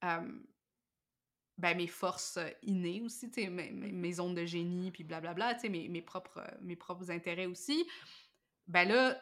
[0.00, 5.88] ben, mes forces innées aussi, sais, mes, mes, zones de génie, puis blablabla, sais, mes,
[5.88, 7.86] mes, propres, mes propres intérêts aussi,
[8.68, 9.20] ben là,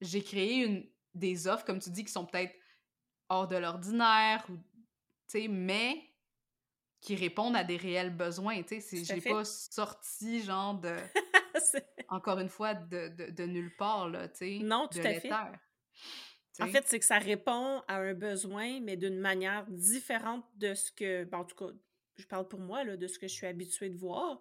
[0.00, 2.54] j'ai créé une, des offres, comme tu dis, qui sont peut-être
[3.28, 4.58] hors de l'ordinaire, ou,
[5.48, 6.13] mais
[7.04, 8.62] qui répondent à des réels besoins.
[8.90, 10.96] J'ai pas sorti, genre, de.
[12.08, 14.58] encore une fois, de, de, de nulle part, là, tu sais.
[14.62, 15.30] Non, tout à fait.
[16.60, 20.90] En fait, c'est que ça répond à un besoin, mais d'une manière différente de ce
[20.90, 21.24] que.
[21.24, 21.72] Ben, en tout cas,
[22.16, 24.40] je parle pour moi, là, de ce que je suis habituée de voir.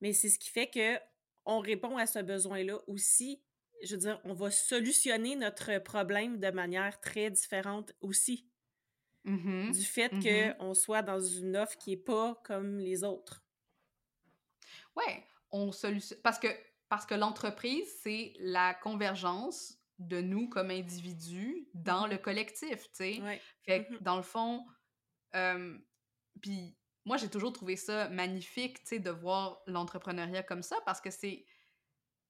[0.00, 0.98] Mais c'est ce qui fait que
[1.44, 3.42] on répond à ce besoin-là aussi
[3.82, 8.48] je veux dire, on va solutionner notre problème de manière très différente aussi.
[9.26, 9.72] Mm-hmm.
[9.72, 10.56] Du fait mm-hmm.
[10.56, 13.44] qu'on soit dans une offre qui n'est pas comme les autres.
[15.50, 16.18] On solutionne.
[16.22, 16.48] Parce que,
[16.88, 22.10] parce que l'entreprise, c'est la convergence de nous comme individus dans Mm-hmm.
[22.10, 23.20] le collectif, tu sais.
[23.20, 23.40] Ouais.
[23.62, 24.64] Fait que, dans le fond,
[25.34, 25.76] euh,
[26.40, 31.00] puis moi, j'ai toujours trouvé ça magnifique, tu sais, de voir l'entrepreneuriat comme ça parce
[31.00, 31.46] que c'est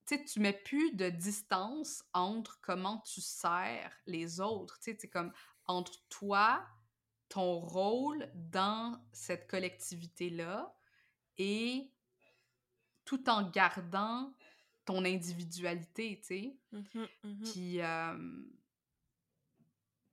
[0.07, 4.79] tu sais, tu mets plus de distance entre comment tu sers les autres.
[4.79, 5.33] Tu sais, c'est comme
[5.67, 6.65] entre toi,
[7.29, 10.75] ton rôle dans cette collectivité-là
[11.39, 11.91] et
[13.05, 14.33] tout en gardant
[14.85, 16.57] ton individualité, tu sais.
[16.73, 18.45] Mmh mmh Puis, euh,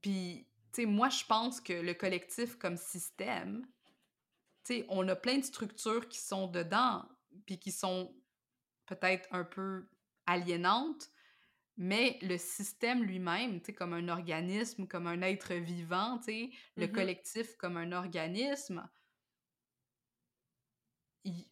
[0.02, 3.66] puis tu sais, moi, je pense que le collectif comme système,
[4.64, 7.06] tu sais, on a plein de structures qui sont dedans,
[7.46, 8.16] puis qui sont
[8.86, 9.88] peut-être un peu
[10.26, 11.10] aliénante,
[11.78, 16.50] mais le système lui-même, tu sais, comme un organisme, comme un être vivant, tu sais,
[16.76, 18.88] le mmh collectif comme un organisme,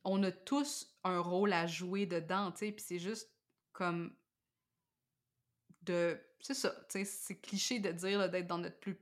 [0.03, 3.33] on a tous un rôle à jouer dedans, tu sais, puis c'est juste
[3.71, 4.15] comme
[5.81, 6.19] de...
[6.39, 8.99] C'est ça, tu sais, c'est cliché de dire d'être dans notre plus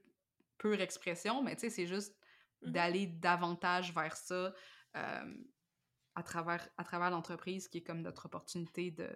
[0.58, 4.53] pure expression, mais tu sais, c'est juste mmh d'aller davantage vers ça
[4.93, 9.10] à travers, à travers l'entreprise qui est comme notre opportunité de,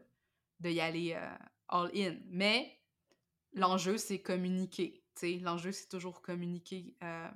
[0.59, 1.35] de y aller euh,
[1.69, 2.17] all-in.
[2.27, 2.79] Mais
[3.53, 5.03] l'enjeu, c'est communiquer.
[5.41, 7.29] L'enjeu, c'est toujours communiquer euh,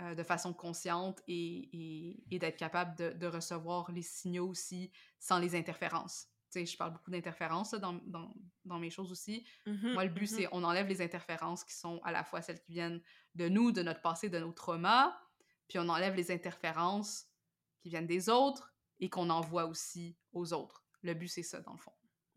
[0.00, 5.38] euh, de façon consciente et, et, d'être capable de, de, recevoir les signaux aussi sans
[5.38, 6.28] les interférences.
[6.48, 8.32] sais, je parle beaucoup d'interférences dans, dans,
[8.64, 9.46] dans, mes choses aussi.
[9.66, 12.40] Mmh Moi, le but, mmh c'est on enlève les interférences qui sont à la fois
[12.40, 13.02] celles qui viennent
[13.34, 15.14] de nous, de notre passé, de nos traumas,
[15.68, 17.26] puis on enlève les interférences
[17.82, 20.84] qui viennent des autres et qu'on envoie aussi aux autres.
[21.02, 21.92] Le but, c'est ça, dans le fond.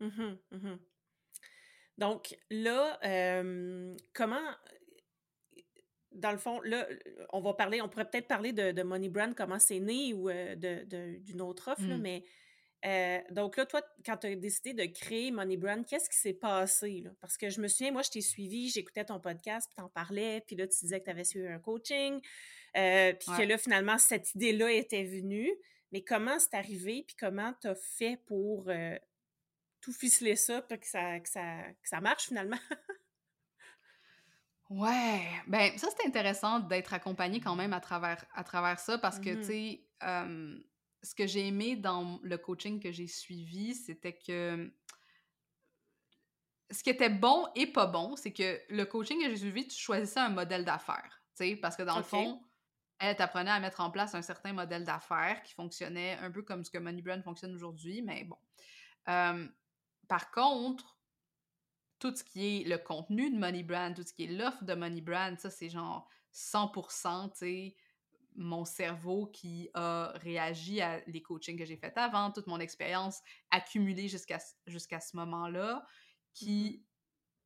[0.06, 0.76] Mmh mmh
[1.98, 2.98] Donc là,
[4.12, 4.54] comment,
[6.12, 6.86] dans le fond, là,
[7.32, 10.30] on va parler, on pourrait peut-être parler de, de Money Brand, comment c'est né ou
[10.30, 12.00] d'une autre offre, mmh.
[12.00, 12.24] mais
[12.84, 16.34] Euh, donc là, toi, quand tu as décidé de créer Money Brand, qu'est-ce qui s'est
[16.34, 17.00] passé?
[17.02, 17.10] Là?
[17.20, 20.42] Parce que je me souviens, moi, je t'ai suivi, j'écoutais ton podcast, puis t'en parlais,
[20.46, 22.20] puis là, tu disais que tu avais suivi un coaching,
[22.76, 25.50] euh, puis que là, finalement, cette idée-là était venue.
[25.92, 28.98] Mais comment c'est arrivé, puis comment tu as fait pour euh,
[29.84, 32.58] tout ficeler ça, pour que ça, que ça, que ça marche finalement?
[34.70, 39.20] Ouais, ben ça c'est intéressant d'être accompagné quand même à travers, à travers ça parce
[39.20, 39.86] que, tu Mmh sais,
[41.02, 44.72] ce que j'ai aimé dans le coaching que j'ai suivi, c'était que
[46.70, 49.76] ce qui était bon et pas bon, c'est que le coaching que j'ai suivi, tu
[49.78, 52.42] choisissais un modèle d'affaires, tu sais, parce que dans le fond,
[52.98, 56.64] elle t'apprenait à mettre en place un certain modèle d'affaires qui fonctionnait un peu comme
[56.64, 58.38] ce que MoneyBrand fonctionne aujourd'hui, mais bon.
[59.08, 59.46] Euh,
[60.08, 60.98] par contre,
[61.98, 65.36] tout ce qui est le contenu de MoneyBrand, tout ce qui est l'offre de MoneyBrand,
[65.38, 67.76] ça, c'est genre 100%, tu sais,
[68.36, 73.20] mon cerveau qui a réagi à les coachings que j'ai fait avant, toute mon expérience
[73.50, 75.86] accumulée jusqu'à jusqu'à ce moment-là,
[76.32, 76.84] qui,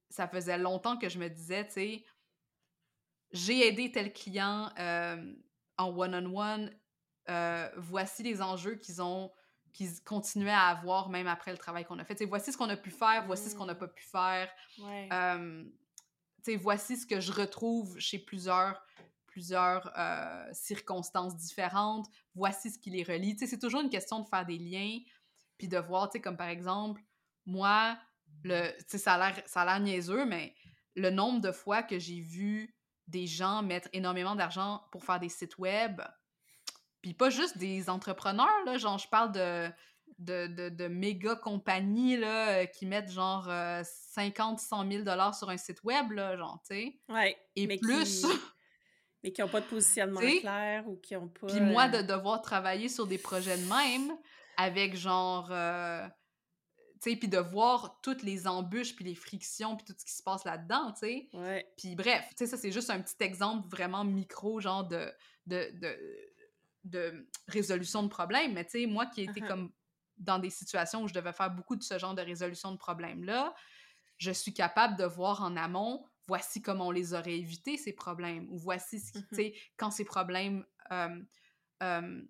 [0.09, 2.05] ça faisait longtemps que je me disais, tu sais,
[3.33, 5.35] j'ai aidé tel client euh,
[5.77, 6.75] en one-on-one,
[7.29, 9.31] euh, voici les enjeux qu'ils ont,
[9.79, 12.15] qu'ils continuaient à avoir même après le travail qu'on a fait.
[12.17, 13.79] Tu sais, voici ce qu'on a pu faire, voici ce qu'on n'a Mmh.
[13.79, 14.51] pas pu faire.
[14.81, 15.09] Ouais.
[15.13, 15.65] Euh,
[16.61, 18.83] voici ce que je retrouve chez plusieurs,
[19.27, 22.07] plusieurs euh, circonstances différentes.
[22.35, 23.37] Voici ce qui les relie.
[23.39, 24.99] C'est toujours une question de faire des liens,
[25.59, 27.01] puis de voir, comme par exemple,
[27.47, 27.97] moi,
[28.43, 30.55] le, ça a l'air- ça a l'air niaiseux, mais
[30.97, 32.75] le nombre de fois que j'ai vu
[33.07, 36.01] des gens mettre énormément d'argent pour faire des sites web,
[37.09, 39.71] puis pas juste des entrepreneurs, là, genre je parle de,
[40.19, 45.35] de, de, de méga compagnies là, euh, qui mettent genre euh, 50, 100 000 dollars
[45.35, 47.01] sur un site web, là, genre, tu sais.
[47.09, 48.27] Ouais, Et mais plus, qui
[49.25, 52.43] mais qui ont pas de positionnement clair ou qui ont pas, puis moi de devoir
[52.43, 54.15] travailler sur des projets de même
[54.59, 56.07] avec genre, euh,
[57.01, 60.13] tu sais, puis de voir toutes les embûches, puis les frictions, puis tout ce qui
[60.13, 61.29] se passe là-dedans, tu sais.
[61.33, 61.67] ouais.
[61.79, 65.11] Puis bref, tu sais, ça, c'est juste un petit exemple vraiment micro, genre de,
[65.47, 65.97] de, de,
[66.85, 68.55] de résolution de problèmes.
[68.55, 69.49] Mais tu sais, moi qui étais Uh-huh.
[69.49, 69.73] comme
[70.17, 73.55] dans des situations où je devais faire beaucoup de ce genre de résolution de problèmes-là,
[74.19, 78.49] je suis capable de voir en amont, voici comment on les aurait évités, ces problèmes,
[78.51, 81.23] ou voici, ce qui, tu sais, quand ces problèmes euh,
[81.83, 82.23] euh,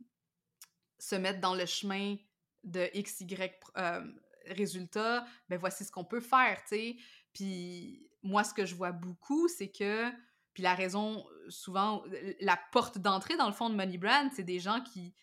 [0.99, 2.17] se mettent dans le chemin
[2.65, 4.05] de X, Y euh,
[4.47, 6.97] résultat, ben voici ce qu'on peut faire, tu sais.
[7.33, 10.11] Puis moi, ce que je vois beaucoup, c'est que,
[10.59, 14.29] puis la raison, euh, souvent, euh, la porte d'entrée dans le fond de Money Brand,
[14.35, 15.15] c'est des gens qui,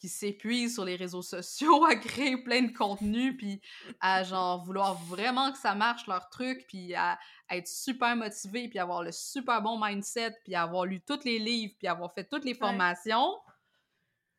[0.00, 3.60] qui s'épuisent sur les réseaux sociaux à créer plein de contenu, puis
[4.00, 8.68] à genre vouloir vraiment que ça marche leur truc, puis à, à être super motivé,
[8.68, 12.24] puis avoir le super bon mindset, puis avoir lu tous les livres, puis avoir fait
[12.24, 13.32] toutes les formations,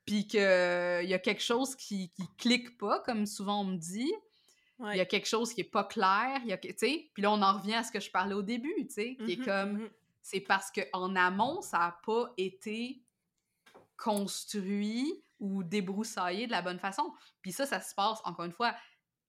[0.05, 0.43] puis qu'il y
[1.13, 4.11] a quelque chose qui, qui clique pas, comme souvent on me dit.
[4.91, 7.83] Il y a quelque chose qui est pas clair, puis là on en revient à
[7.83, 9.89] ce que je parlais au début, tu sais, qui est Mhm, comme mhm.
[10.25, 13.03] C'est parce que en amont ça a pas été
[13.95, 17.13] construit ou débroussaillé de la bonne façon.
[17.43, 18.75] Puis ça, ça se passe encore une fois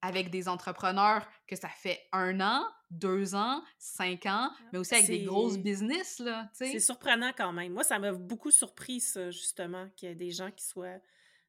[0.00, 5.06] avec des entrepreneurs que ça fait un an, deux ans, cinq ans, mais aussi avec
[5.06, 7.74] des grosses business là, c'est surprenant quand même.
[7.74, 10.98] Moi, ça m'a beaucoup surpris ça, justement, qu'il y ait des gens qui soient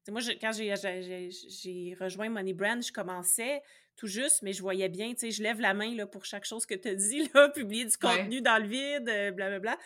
[0.10, 3.62] moi, je quand j'ai rejoint Money Brand, je commençais
[3.97, 6.45] tout juste, mais je voyais bien, tu sais, je lève la main, là, pour chaque
[6.45, 8.31] chose que tu as dit, là, publier du Ouais.
[8.31, 9.05] contenu dans le vide,
[9.36, 9.77] blablabla.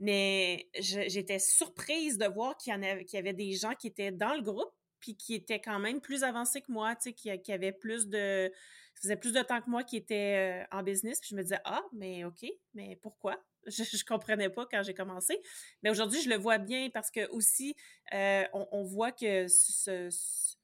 [0.00, 3.74] Mais je j'étais surprise de voir qu'il y en avait qu'il y avait des gens
[3.74, 7.10] qui étaient dans le groupe, puis qui étaient quand même plus avancés que moi, tu
[7.10, 8.50] sais, qui qui avaient plus de
[8.94, 11.42] ça faisait plus de temps que moi qui étaient, heu, en business, puis je me
[11.42, 12.44] disais: «Ah, mais OK,
[12.74, 15.40] mais pourquoi?» Je je comprenais pas quand j'ai commencé.
[15.84, 17.76] Mais aujourd'hui, je le vois bien parce que aussi,
[18.12, 20.56] heu, on on voit que ce ce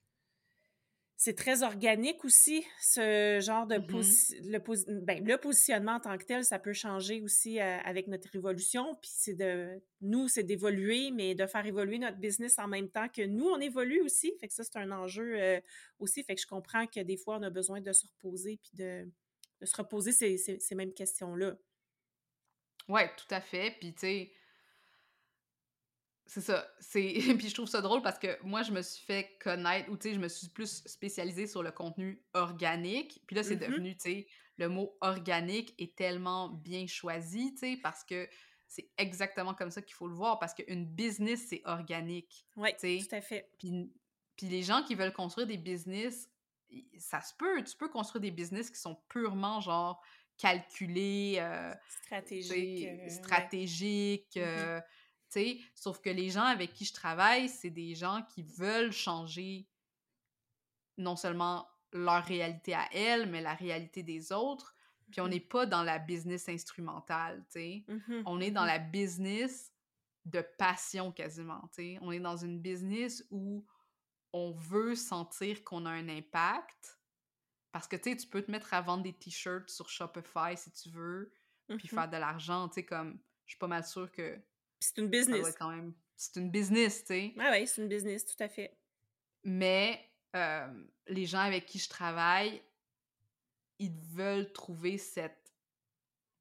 [1.20, 6.24] c'est très organique aussi, ce genre de le posi ben, le positionnement en tant que
[6.24, 8.94] tel, ça peut changer aussi, heu, avec notre évolution.
[9.02, 13.08] Puis c'est de nous, c'est d'évoluer, mais de faire évoluer notre business en même temps
[13.08, 14.32] que nous, on évolue aussi.
[14.40, 15.60] Fait que ça, c'est un enjeu, heu,
[15.98, 16.22] aussi.
[16.22, 19.10] Fait que je comprends que des fois, on a besoin de se reposer puis de
[19.60, 21.56] de se reposer ces ces ces mêmes questions-là.
[22.88, 23.76] Ouais, tout à fait.
[23.80, 24.32] Puis tu sais,
[26.28, 26.66] c'est ça.
[26.78, 29.96] C'est puis je trouve ça drôle parce que moi je me suis fait connaître ou
[29.96, 33.20] tu sais je me suis plus spécialisée sur le contenu organique.
[33.26, 33.70] Puis là c'est Mmh mh.
[33.70, 34.26] devenu tu sais
[34.58, 38.28] le mot organique est tellement bien choisi, tu sais parce que
[38.66, 42.44] c'est exactement comme ça qu'il faut le voir parce qu'une business c'est organique,
[42.78, 42.98] sais.
[43.08, 43.50] tout à fait.
[43.58, 43.90] Puis
[44.36, 46.28] puis les gens qui veulent construire des business,
[46.98, 50.00] ça se peut, tu peux construire des business qui sont purement genre
[50.36, 51.74] calculés, euh,
[52.04, 53.08] Stratégique, ouais.
[53.10, 54.80] stratégiques, Mmh euh,
[55.30, 58.92] tu sais, sauf que les gens avec qui je travaille, c'est des gens qui veulent
[58.92, 59.68] changer
[60.96, 64.74] non seulement leur réalité à elles, mais la réalité des autres.
[65.10, 65.30] Puis on Mhm.
[65.30, 67.84] n'est pas dans la business instrumentale, tu sais?
[67.88, 68.66] Mhm, On est dans mhm.
[68.66, 69.72] la business
[70.26, 71.98] de passion quasiment, tu sais?
[72.02, 73.64] On est dans une business où
[74.34, 77.00] on veut sentir qu'on a un impact.
[77.72, 80.70] Parce que, tu sais, tu peux te mettre à vendre des t-shirts sur Shopify si
[80.72, 81.32] tu veux,
[81.78, 83.18] puis faire de l'argent, tu sais, comme...
[83.46, 84.38] Je suis pas mal sûre que
[84.80, 85.54] c'est une doit business.
[85.58, 85.94] quand même...
[86.16, 87.34] C'est une business, tu sais.
[87.38, 88.76] Ah ouais, c'est une business, tout à fait.
[89.44, 90.04] Mais
[90.34, 90.66] euh,
[91.06, 92.60] les gens avec qui je travaille,
[93.78, 95.52] ils veulent trouver cette,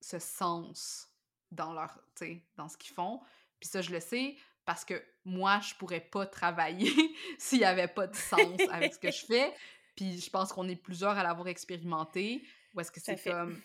[0.01, 1.11] ce sens
[1.51, 3.21] dans leur, tu sais, dans ce qu'ils font.
[3.59, 4.35] Puis ça, je le sais
[4.65, 6.91] parce que moi, je pourrais pas travailler
[7.37, 9.53] s'il y avait pas de sens avec ce que je fais.
[9.95, 12.43] Puis je pense qu'on est plusieurs à l'avoir expérimenté.
[12.73, 13.59] Ou est-ce que c'est comme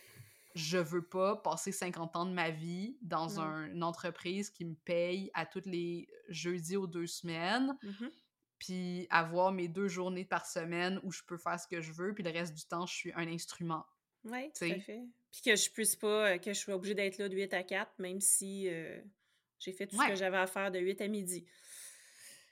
[0.54, 4.74] je veux pas passer 50 ans de ma vie dans un- une entreprise qui me
[4.74, 8.10] paye à tous les jeudis aux deux semaines, Mhm.
[8.58, 12.14] puis avoir mes deux journées par semaine où je peux faire ce que je veux,
[12.14, 13.84] puis le reste du temps, je suis un instrument.
[14.24, 15.02] Oui, tout à fait.
[15.32, 17.62] Puis que je puisse pas, euh, que je sois obligée d'être là de 8 à
[17.62, 19.00] 4, même si euh,
[19.58, 21.46] j'ai fait tout ce que j'avais à faire de 8 à midi.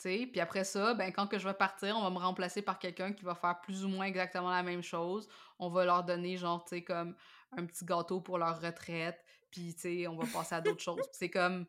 [0.02, 3.12] Puis après ça, ben quand que je vais partir, on va me remplacer par quelqu'un
[3.12, 5.28] qui va faire plus ou moins exactement la même chose.
[5.58, 7.14] On va leur donner genre, tu sais, comme
[7.52, 11.02] un petit gâteau pour leur retraite, puis tu sais, on va passer à d'autres choses.
[11.12, 11.66] C'est comme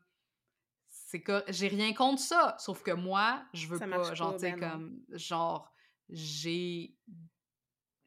[0.87, 4.41] c'est que j'ai rien contre ça, sauf que moi, je veux Ça pas genre tu
[4.41, 5.73] sais ben comme genre
[6.09, 6.95] j'ai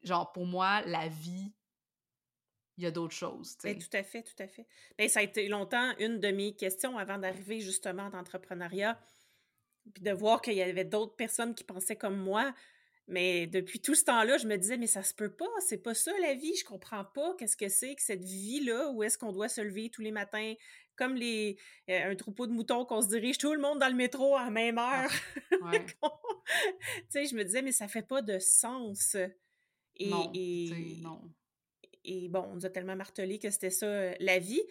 [0.02, 1.52] genre pour moi la vie
[2.76, 3.78] il y a d'autres choses, sais.
[3.78, 4.66] tout à fait, tout à fait.
[4.98, 8.98] Ben, ça a été longtemps une de mes questions avant d'arriver justement en entrepreneuriat,
[9.92, 12.52] puis de voir qu'il y avait d'autres personnes qui pensaient comme moi.
[13.06, 15.92] Mais depuis tout ce temps-là, je me disais, mais ça se peut pas, c'est pas
[15.94, 19.30] ça la vie, je comprends pas qu'est-ce que c'est que cette vie-là, où est-ce qu'on
[19.32, 20.54] doit se lever tous les matins,
[20.96, 21.58] comme les,
[21.90, 24.44] euh, un troupeau de moutons qu'on se dirige tout le monde dans le métro à
[24.44, 25.10] la même Ah, heure.
[25.70, 25.84] ouais.
[26.02, 29.16] tu sais, je me disais, mais ça fait pas de sens.
[29.96, 31.20] Et, Non, et, non.
[32.04, 34.62] et bon, on nous a tellement martelé que c'était ça euh, la vie.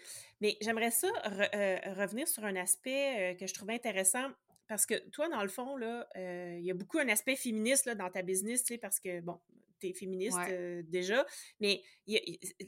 [0.41, 4.29] Mais j'aimerais ça re- euh, revenir sur un aspect que je trouvais intéressant.
[4.67, 7.85] Parce que toi, dans le fond, là, euh, il y a beaucoup un aspect féministe
[7.85, 9.39] là, dans ta business, tu sais, parce que, bon,
[9.79, 10.51] tu es féministe Ouais.
[10.51, 11.25] euh, déjà,
[11.59, 12.21] mais y a-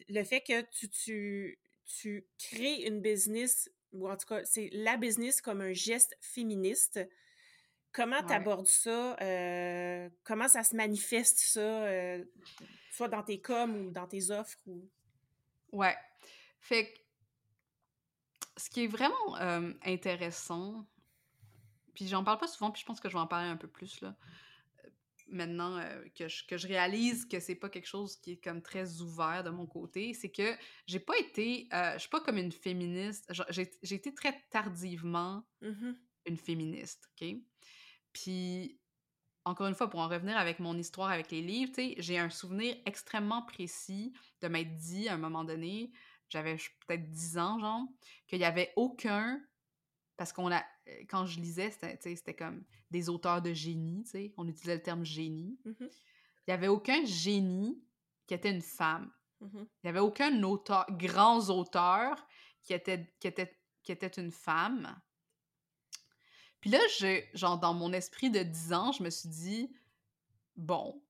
[0.09, 4.97] le fait que tu, tu, tu crées une business, ou en tout cas, c'est la
[4.97, 6.99] business comme un geste féministe,
[7.93, 8.35] comment tu Ouais.
[8.35, 9.15] abordes ça?
[9.21, 11.87] euh, comment ça se manifeste, ça,
[12.91, 14.59] soit dans tes coms ou dans tes offres?
[14.67, 14.85] Ou...
[15.71, 15.95] Ouais.
[16.59, 16.99] Fait que
[18.57, 19.35] ce qui est vraiment
[19.83, 20.85] intéressant,
[21.95, 23.67] puis j'en parle pas souvent, puis je pense que je vais en parler un peu
[23.69, 24.17] plus là,
[25.27, 28.61] maintenant euh, que, je, que je réalise que c'est pas quelque chose qui est comme
[28.61, 32.37] très ouvert de mon côté, c'est que j'ai pas été, euh, je suis pas comme
[32.37, 35.95] une féministe, j'ai j'ai été très tardivement Mhm.
[36.25, 37.27] une féministe, ok?
[38.13, 38.81] Puis,
[39.45, 42.17] encore une fois, pour en revenir avec mon histoire avec les livres, tu sais, j'ai
[42.19, 45.91] un souvenir extrêmement précis de m'être dit à un moment donné,
[46.29, 47.83] j'avais peut-être 10 ans, genre,
[48.27, 49.41] qu'il n'y avait aucun.
[50.17, 50.63] Parce qu'on a.
[50.87, 54.83] euh, Quand je lisais, c'était comme des auteurs de génie, tu sais, on utilisait le
[54.83, 55.59] terme génie.
[55.65, 55.75] Mhm.
[55.79, 57.81] Il n'y avait aucun génie
[58.27, 59.11] qui était une femme.
[59.41, 59.67] Mhm.
[59.83, 62.25] Il n'y avait aucun auteur, grands auteurs
[62.61, 64.99] qui était, qui était, qui était une femme.
[66.61, 69.75] Puis là, je, genre, dans mon esprit de 10 ans, je me suis dit,
[70.55, 71.01] bon,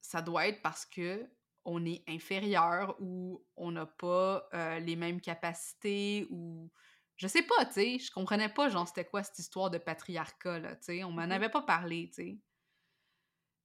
[0.00, 1.28] ça doit être parce que
[1.64, 6.70] on est inférieur ou on n'a pas euh, les mêmes capacités ou...
[7.16, 10.58] Je sais pas, tu sais, je comprenais pas, genre, c'était quoi cette histoire de patriarcat,
[10.58, 11.32] là, tu sais, on m'en Mhm.
[11.32, 12.38] avait pas parlé, tu sais.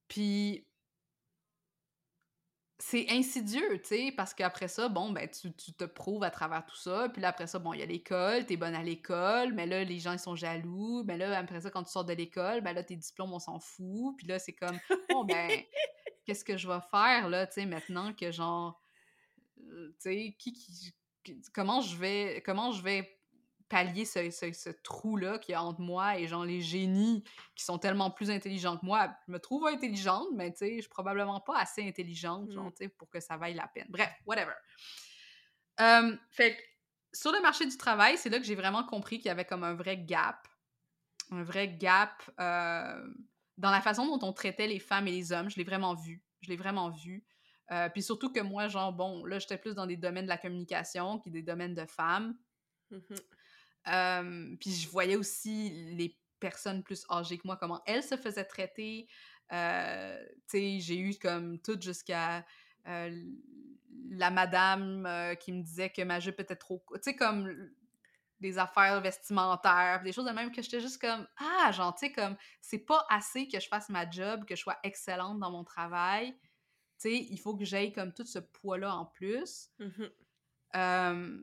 [0.08, 0.66] Puis
[2.78, 6.64] c'est insidieux, tu sais, parce qu'après ça, bon, ben, tu, tu te prouves à travers
[6.64, 9.52] tout ça, puis là, après ça, bon, il y a l'école, t'es bonne à l'école,
[9.52, 12.14] mais là, les gens, ils sont jaloux, mais là, après ça, quand tu sors de
[12.14, 14.80] l'école, ben là, tes diplômes, on s'en fout, puis là, c'est comme,
[15.10, 15.62] bon, ben,
[16.24, 18.82] qu'est-ce que je vais faire, là, tu sais, maintenant que, genre,
[19.60, 23.19] euh, tu sais, qui, qui- comment je vais, comment je vais
[23.70, 27.64] pallier ce, ce, ce trou-là qu'il y a entre moi et genre les génies qui
[27.64, 29.10] sont tellement plus intelligents que moi.
[29.26, 32.72] Je me trouve intelligente, mais tu sais, je suis probablement pas assez intelligente, genre, Mm.
[32.72, 33.86] tu sais, pour que ça vaille la peine.
[33.88, 34.52] Bref, whatever.
[35.80, 36.58] Euh, fait
[37.12, 39.64] sur le marché du travail, c'est là que j'ai vraiment compris qu'il y avait comme
[39.64, 40.46] un vrai gap.
[41.30, 43.04] Un vrai gap euh,
[43.56, 45.48] dans la façon dont on traitait les femmes et les hommes.
[45.50, 46.22] Je l'ai vraiment vu.
[46.42, 47.24] Je l'ai vraiment vu.
[47.72, 50.38] Euh, puis surtout que moi, genre, bon, là, j'étais plus dans des domaines de la
[50.38, 52.36] communication qui des domaines de femmes.
[52.90, 53.16] Mhm.
[53.88, 58.44] Euh, puis je voyais aussi les personnes plus âgées que moi, comment elles se faisaient
[58.44, 59.08] traiter.
[59.52, 62.44] Euh, j'ai eu comme tout jusqu'à
[62.86, 63.24] euh,
[64.10, 66.84] la madame qui me disait que ma jupe était trop...
[66.94, 67.70] Tu sais, comme
[68.40, 72.12] des affaires vestimentaires, des choses de même que j'étais juste comme ah, genre tu sais
[72.12, 75.62] comme c'est pas assez que je fasse ma job, que je sois excellente dans mon
[75.62, 76.32] travail.
[76.32, 79.68] Tu sais, il faut que j'aille comme tout ce poids-là en plus.
[79.78, 81.42] Mm-hmm.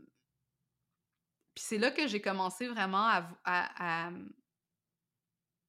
[1.58, 4.12] Puis c'est là que j'ai commencé vraiment à, à,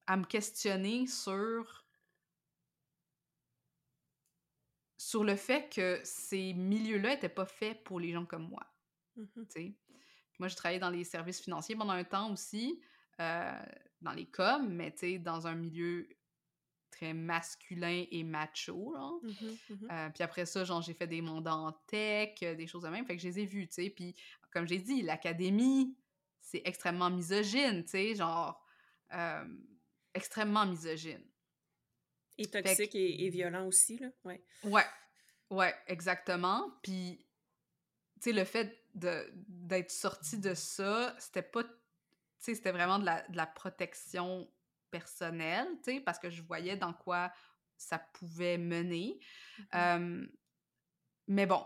[0.07, 1.87] à, me questionner sur
[4.99, 8.71] sur le fait que ces milieux-là n'étaient pas faits pour les gens comme moi.
[9.49, 9.73] Sais.
[10.39, 12.83] Moi, j'ai travaillé dans les services financiers pendant un temps aussi,
[13.21, 13.59] euh,
[14.03, 16.07] dans les coms, mais dans un milieu
[16.91, 18.95] très masculin et macho.
[19.23, 19.29] Mmh
[19.71, 22.89] mmh euh, puis après ça, genre, j'ai fait des mandats en tech, des choses de
[22.89, 23.89] même, fait que je les ai vus, tu sais.
[23.89, 24.15] Puis,
[24.51, 25.97] comme j'ai dit, l'académie,
[26.41, 28.65] c'est extrêmement misogyne, tu sais, genre,
[30.15, 31.25] extrêmement misogyne.
[32.39, 34.43] Et toxique et, violent aussi, là, ouais.
[34.63, 34.87] Ouais,
[35.51, 36.71] ouais, exactement.
[36.83, 37.27] Puis,
[38.21, 41.65] tu sais, le fait d'être sorti de ça, c'était pas.
[41.65, 41.71] Tu
[42.39, 44.49] sais, c'était vraiment de la, de la protection
[44.91, 47.33] personnelle, tu sais, parce que je voyais dans quoi
[47.77, 49.19] ça pouvait mener.
[49.73, 50.27] Mmh
[51.31, 51.63] mais bon.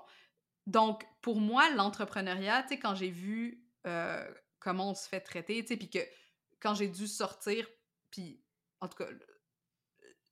[0.66, 4.24] Donc, pour moi, l'entrepreneuriat, tu sais, quand j'ai vu euh,
[4.60, 5.98] comment on se fait traiter, tu sais, puis que
[6.60, 7.66] quand j'ai dû sortir,
[8.10, 8.40] puis
[8.80, 9.08] en tout cas,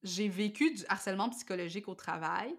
[0.03, 2.57] j'ai vécu du harcèlement psychologique au travail.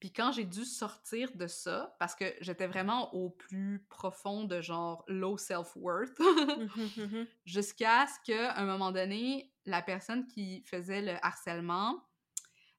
[0.00, 4.60] Puis quand j'ai dû sortir de ça, parce que j'étais vraiment au plus profond de
[4.60, 11.00] genre low self-worth, mmh mmh jusqu'à ce qu'à un moment donné, la personne qui faisait
[11.00, 12.04] le harcèlement,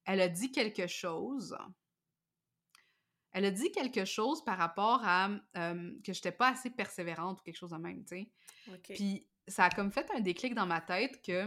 [0.06, 1.58] elle a dit quelque chose.
[3.36, 7.44] Elle a dit quelque chose par rapport à que que j'étais pas assez persévérante ou
[7.44, 8.32] quelque chose de même, tu sais.
[8.96, 11.46] Puis ça a comme fait un déclic dans ma tête que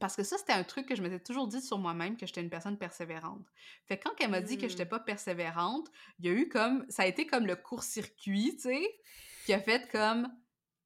[0.00, 2.40] parce que ça, c'était un truc que je m'étais toujours dit sur moi-même, que j'étais
[2.40, 3.46] une personne persévérante.
[3.84, 4.88] Fait que quand elle m'a dit que j'étais mmh.
[4.88, 6.86] pas persévérante, il y a eu comme...
[6.88, 9.00] Ça a été comme le court-circuit, tu sais,
[9.44, 10.26] qui a fait comme...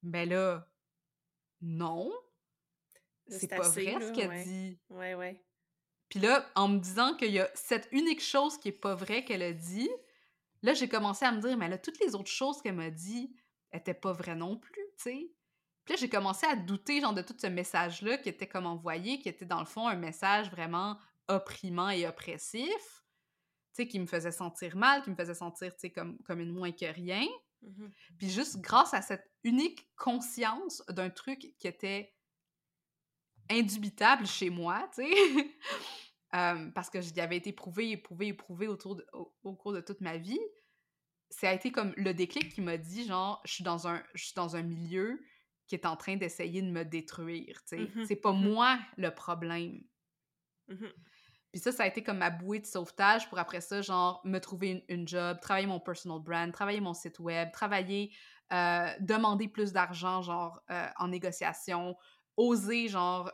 [0.03, 0.67] Ben là,
[1.61, 2.11] non,
[3.29, 4.77] c'est pas vrai ce qu'elle dit.
[4.89, 5.41] Ouais, ouais.
[6.09, 9.25] Puis là, en me disant qu'il y a cette unique chose qui est pas vraie
[9.25, 9.89] qu'elle a dit,
[10.61, 13.35] là, j'ai commencé à me dire, mais là, toutes les autres choses qu'elle m'a dit
[13.73, 15.31] étaient pas vraies non plus, tu sais.
[15.83, 19.19] Puis là, j'ai commencé à douter, genre, de tout ce message-là qui était comme envoyé,
[19.19, 20.97] qui était dans le fond un message vraiment
[21.27, 23.03] opprimant et oppressif,
[23.73, 26.39] tu sais, qui me faisait sentir mal, qui me faisait sentir, tu sais, comme, comme
[26.39, 27.25] une moins que rien.
[27.61, 27.87] Mmh
[28.17, 32.13] Puis juste grâce à cette unique conscience d'un truc qui était
[33.49, 35.11] indubitable chez moi, tu sais,
[36.35, 40.01] euh, parce que j'y avais été prouvé, éprouvé, éprouvé autour au, au, cours de toute
[40.01, 40.39] ma vie,
[41.29, 44.25] ça a été comme le déclic qui m'a dit, genre, je suis dans un, je
[44.25, 45.19] suis dans un milieu
[45.67, 47.91] qui est en train d'essayer de me détruire, tu sais.
[47.95, 49.81] Mmh C'est pas mmh moi le problème.
[50.69, 50.85] Mmh
[51.51, 54.39] Puis ça, ça a été comme ma bouée de sauvetage pour après ça, genre, me
[54.39, 58.13] trouver une, job, travailler mon personal brand, travailler mon site web, travailler,
[58.53, 61.97] euh, demander plus d'argent, genre, euh, en négociation,
[62.37, 63.31] oser, genre,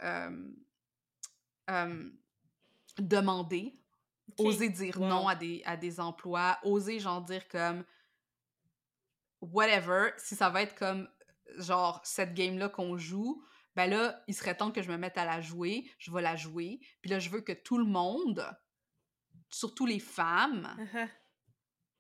[2.97, 3.74] demander,
[4.38, 7.84] oser dire non à des, à des emplois, oser, genre, dire comme
[9.41, 11.08] whatever, si ça va être comme
[11.58, 13.43] genre, cette game-là qu'on joue,
[13.76, 16.36] ben là, il serait temps que je me mette à la jouer, je vais la
[16.36, 16.80] jouer.
[17.01, 18.45] Puis là, je veux que tout le monde,
[19.49, 21.10] surtout les femmes, uh-huh.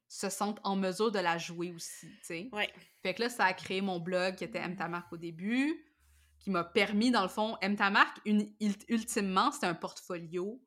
[0.07, 2.49] se sentent en mesure de la jouer aussi, tu sais.
[2.51, 2.71] Ouais.
[3.01, 5.83] Fait que là, ça a créé mon blog qui était M ta marque au début,
[6.43, 10.61] qui m'a permis, dans le fond, M ta marque, ultimement, c'était un portfolio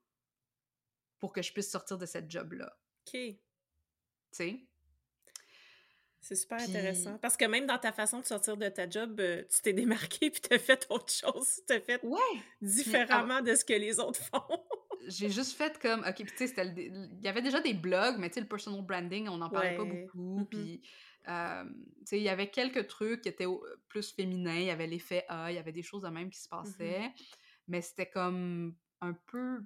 [1.19, 2.75] pour que je puisse sortir de cette job-là.
[3.07, 3.13] OK.
[3.13, 3.39] Tu
[4.33, 4.67] sais?
[6.23, 7.19] C'est super intéressant.
[7.19, 10.31] Parce que même dans ta façon de sortir de ta job, euh, tu t'es démarqué
[10.33, 11.61] puis t'as fait autre chose.
[11.69, 12.19] Tu fait ouais.
[12.63, 14.43] différemment de ce que les autres font.
[15.09, 18.29] J'ai juste fait comme, OK, puis tu sais, il y avait déjà des blogs, mais
[18.29, 20.41] tu sais, le personal branding, on n'en parlait pas beaucoup.
[20.41, 20.47] Mm-hmm.
[20.47, 20.83] Puis,
[21.29, 21.65] euh,
[22.13, 23.47] il y avait quelques trucs qui étaient
[23.89, 24.59] plus féminins.
[24.59, 26.63] Il y avait l'effet A, il y avait des choses de même qui se Mm-hmm.
[26.79, 27.13] passaient.
[27.69, 29.65] Mais c'était comme un peu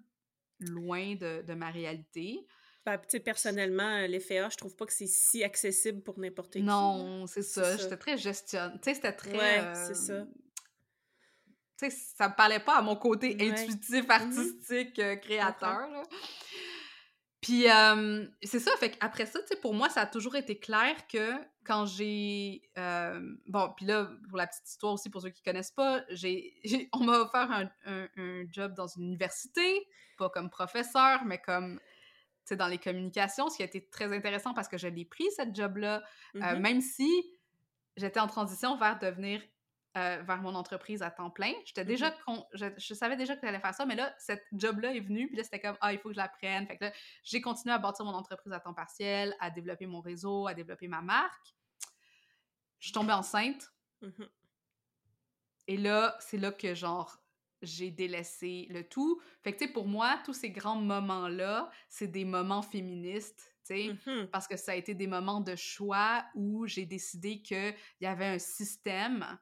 [0.60, 2.46] loin de, de ma réalité.
[2.86, 6.62] Ben, personnellement, l'effet A, je trouve pas que c'est si accessible pour n'importe qui.
[6.62, 7.76] Non, c'est ça.
[7.76, 8.72] J'étais très gestionne.
[8.74, 9.36] Tu sais, c'était très.
[9.36, 10.26] Ouais, c'est ça.
[11.78, 14.10] Tu sais, ça me parlait pas à mon côté intuitif, mm-hmm.
[14.10, 15.90] artistique, euh, créateur.
[15.90, 16.02] Là.
[17.40, 17.64] Puis,
[18.42, 18.70] c'est ça.
[18.78, 21.32] Fait qu'après ça, tu sais, pour moi, ça a toujours été clair que
[21.64, 22.62] quand j'ai.
[23.46, 26.54] bon, puis là, pour la petite histoire aussi, pour ceux qui connaissent pas, j'ai,
[26.92, 29.86] on m'a offert un, un, un job dans une université,
[30.18, 31.80] pas comme professeur, mais comme
[32.56, 35.54] dans les communications, ce qui a été très intéressant parce que je l'ai pris, cette
[35.54, 36.02] job-là,
[36.36, 36.58] euh, Mm-hmm.
[36.60, 37.10] même si
[37.96, 39.42] j'étais en transition vers devenir,
[39.96, 41.52] euh, vers mon entreprise à temps plein.
[41.64, 42.44] J'étais déjà, Mm-hmm.
[42.54, 45.36] je, je, savais déjà que j'allais faire ça, mais là, cette job-là est venue, puis
[45.36, 46.64] là, c'était comme, ah, il faut que je la prenne.
[46.68, 46.92] Fait que là,
[47.24, 50.86] j'ai continué à bâtir mon entreprise à temps partiel, à développer mon réseau, à développer
[50.86, 51.54] ma marque.
[52.78, 53.72] Je suis tombée enceinte.
[54.00, 54.24] Mmh
[55.66, 57.20] Et là, c'est là que, genre,
[57.60, 59.20] j'ai délaissé le tout.
[59.42, 63.74] Fait que, tu sais, pour moi, tous ces grands moments-là, c'est des moments féministes, tu
[63.74, 67.74] sais, Mmh parce que ça a été des moments de choix où j'ai décidé qu'il
[68.00, 69.38] y avait un système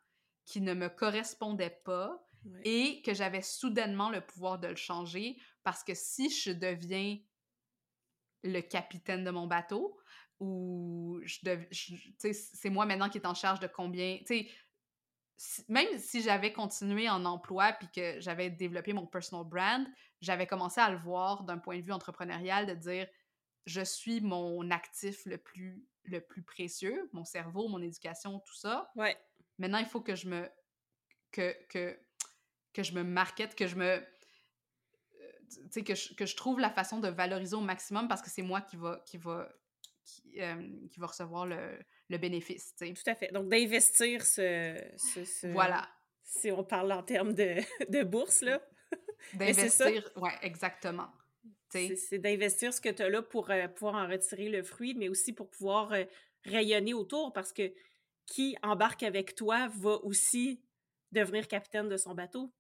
[0.48, 2.24] qui ne me correspondait pas
[2.62, 7.18] et que j'avais soudainement le pouvoir de le changer parce que si je deviens
[8.42, 9.98] le capitaine de mon bateau
[10.40, 14.48] ou je dev- c'est moi maintenant qui est en charge de combien, tu
[15.36, 19.86] si- même si j'avais continué en emploi puis que j'avais développé mon personal brand,
[20.20, 23.08] j'avais commencé à le voir d'un point de vue entrepreneurial de dire
[23.66, 28.90] je suis mon actif le plus le plus précieux, mon cerveau, mon éducation, tout ça.
[28.96, 29.18] Ouais.
[29.58, 30.48] Maintenant, il faut que je me
[31.32, 31.98] que que
[32.72, 34.02] que je me markete, que je me euh,
[35.50, 38.30] tu sais que je, que je trouve la façon de valoriser au maximum parce que
[38.30, 39.48] c'est moi qui va qui va
[40.04, 40.54] qui, euh,
[40.90, 41.78] qui va recevoir le,
[42.08, 42.94] le bénéfice, tu sais.
[42.94, 43.30] Tout à fait.
[43.30, 45.86] Donc, d'investir ce, ce- ce- Voilà.
[46.22, 47.56] Si on parle en termes de,
[47.90, 48.58] de bourse, là.
[49.34, 51.10] D'investir, ouais, exactement.
[52.00, 55.10] C'est d'investir ce que tu as là pour euh, pouvoir en retirer le fruit, mais
[55.10, 56.04] aussi pour pouvoir euh,
[56.46, 57.70] rayonner autour parce que
[58.28, 60.62] qui embarque avec toi va aussi
[61.12, 62.52] devenir capitaine de son bateau.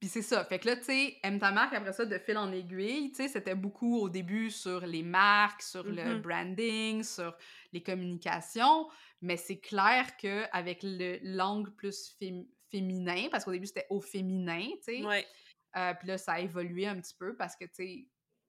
[0.00, 0.44] Puis c'est ça.
[0.44, 3.16] Fait que là, tu sais, aime ta marque, après ça, de fil en aiguille, tu
[3.22, 6.20] sais, c'était beaucoup au début sur les marques, sur le Mhm.
[6.20, 7.34] branding, sur
[7.72, 8.88] les communications.
[9.22, 14.66] Mais c'est clair qu'avec le l'angle plus fém- féminin, parce qu'au début, c'était au féminin,
[14.84, 15.04] tu sais.
[15.04, 15.26] Ouais.
[15.76, 18.08] Euh, puis là, ça a évolué un petit peu parce que, tu sais,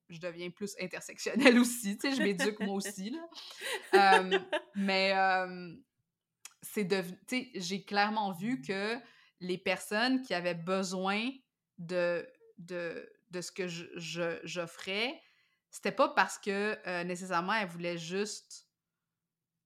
[0.10, 3.26] je deviens plus intersectionnelle aussi, tu sais, je m'éduque moi aussi, là.
[4.24, 4.40] Euh,
[4.76, 5.76] mais euh,
[6.62, 8.98] c'est devenu, tu sais, j'ai clairement vu que
[9.40, 11.30] les personnes qui avaient besoin
[11.78, 12.28] de,
[12.58, 15.22] de, de ce que je- je- j'offrais,
[15.70, 18.68] c'était pas parce que euh, nécessairement elles voulaient juste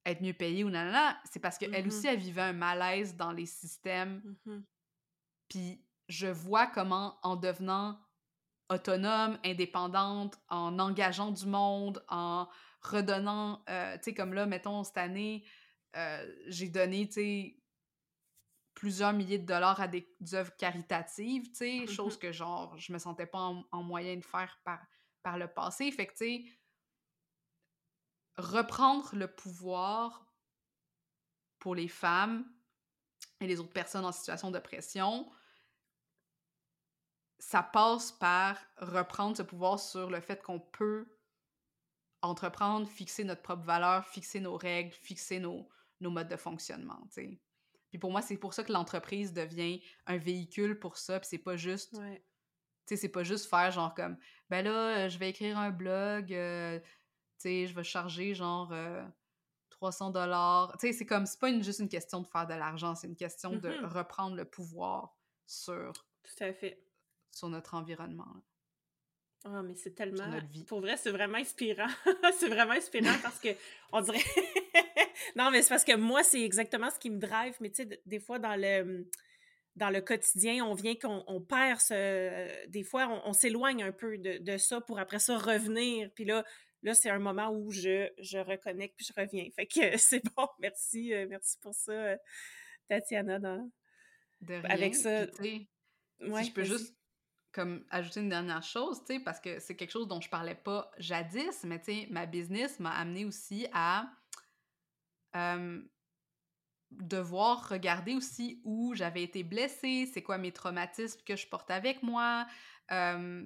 [0.05, 1.87] être mieux payées ou nanana, c'est parce qu'elles Mhm.
[1.87, 4.65] aussi, elles vivaient un malaise dans les systèmes Mhm.
[5.47, 7.99] puis je vois comment, en devenant
[8.69, 12.47] autonome, indépendante, en engageant du monde, en
[12.81, 15.45] redonnant, euh, tu sais, comme là, mettons, cette année,
[15.95, 17.57] euh, j'ai donné, tu sais,
[18.73, 22.97] plusieurs milliers de dollars à des œuvres caritatives, tu sais, chose que, genre, je me
[22.97, 24.79] sentais pas en, en moyen de faire par,
[25.23, 25.91] par le passé.
[25.91, 26.45] Fait que, tu sais,
[28.37, 30.25] reprendre le pouvoir
[31.59, 32.45] pour les femmes
[33.39, 35.31] et les autres personnes en situation de pression,
[37.39, 41.07] ça passe par reprendre ce pouvoir sur le fait qu'on peut
[42.21, 45.67] entreprendre, fixer notre propre valeur, fixer nos règles, fixer nos,
[46.01, 47.39] nos modes de fonctionnement, tu sais.
[47.89, 51.37] Puis pour moi, c'est pour ça que l'entreprise devient un véhicule pour ça, puis c'est
[51.37, 52.23] pas juste Ouais.
[52.87, 54.17] tu sais, c'est pas juste faire genre comme,
[54.49, 56.85] ben là, euh, je vais écrire un blog, euh, tu
[57.39, 59.03] sais, je vais charger genre euh,
[59.71, 60.75] 300 dollars.
[60.79, 63.07] Tu sais, c'est comme, c'est pas une- juste une question de faire de l'argent, c'est
[63.07, 63.85] une question de Mhm.
[63.85, 65.91] reprendre le pouvoir sur,
[66.23, 66.81] Tout à fait.
[67.31, 68.35] sur notre environnement.
[69.43, 70.39] Ah, mais c'est tellement.
[70.67, 71.87] Pour vrai, c'est vraiment inspirant.
[72.39, 73.49] c'est vraiment inspirant parce que
[73.91, 74.19] on dirait.
[75.35, 77.55] non, mais c'est parce que moi, c'est exactement ce qui me drive.
[77.59, 79.07] Mais tu sais, des fois, dans le
[79.77, 82.67] dans le quotidien, on vient qu'on on perd ce.
[82.67, 86.09] Des fois, on, on s'éloigne un peu de, de ça pour après ça revenir.
[86.13, 86.43] Puis là,
[86.83, 89.45] là c'est un moment où je, je reconnecte puis je reviens.
[89.55, 90.47] Fait que c'est bon.
[90.59, 91.13] Merci.
[91.13, 92.17] euh, merci pour ça, euh,
[92.89, 93.39] Tatiana.
[93.39, 93.71] Dans...
[94.41, 94.63] De rien.
[94.69, 95.69] Avec ça- Puis,
[96.19, 96.95] Ouais, si je peux juste
[97.51, 100.55] comme ajouter une dernière chose, tu sais, parce que c'est quelque chose dont je parlais
[100.55, 104.07] pas jadis, mais tu sais, ma business m'a amené aussi à
[105.35, 105.81] euh,
[106.91, 112.03] devoir regarder aussi où j'avais été blessée, c'est quoi mes traumatismes que je porte avec
[112.03, 112.47] moi,
[112.91, 113.45] euh,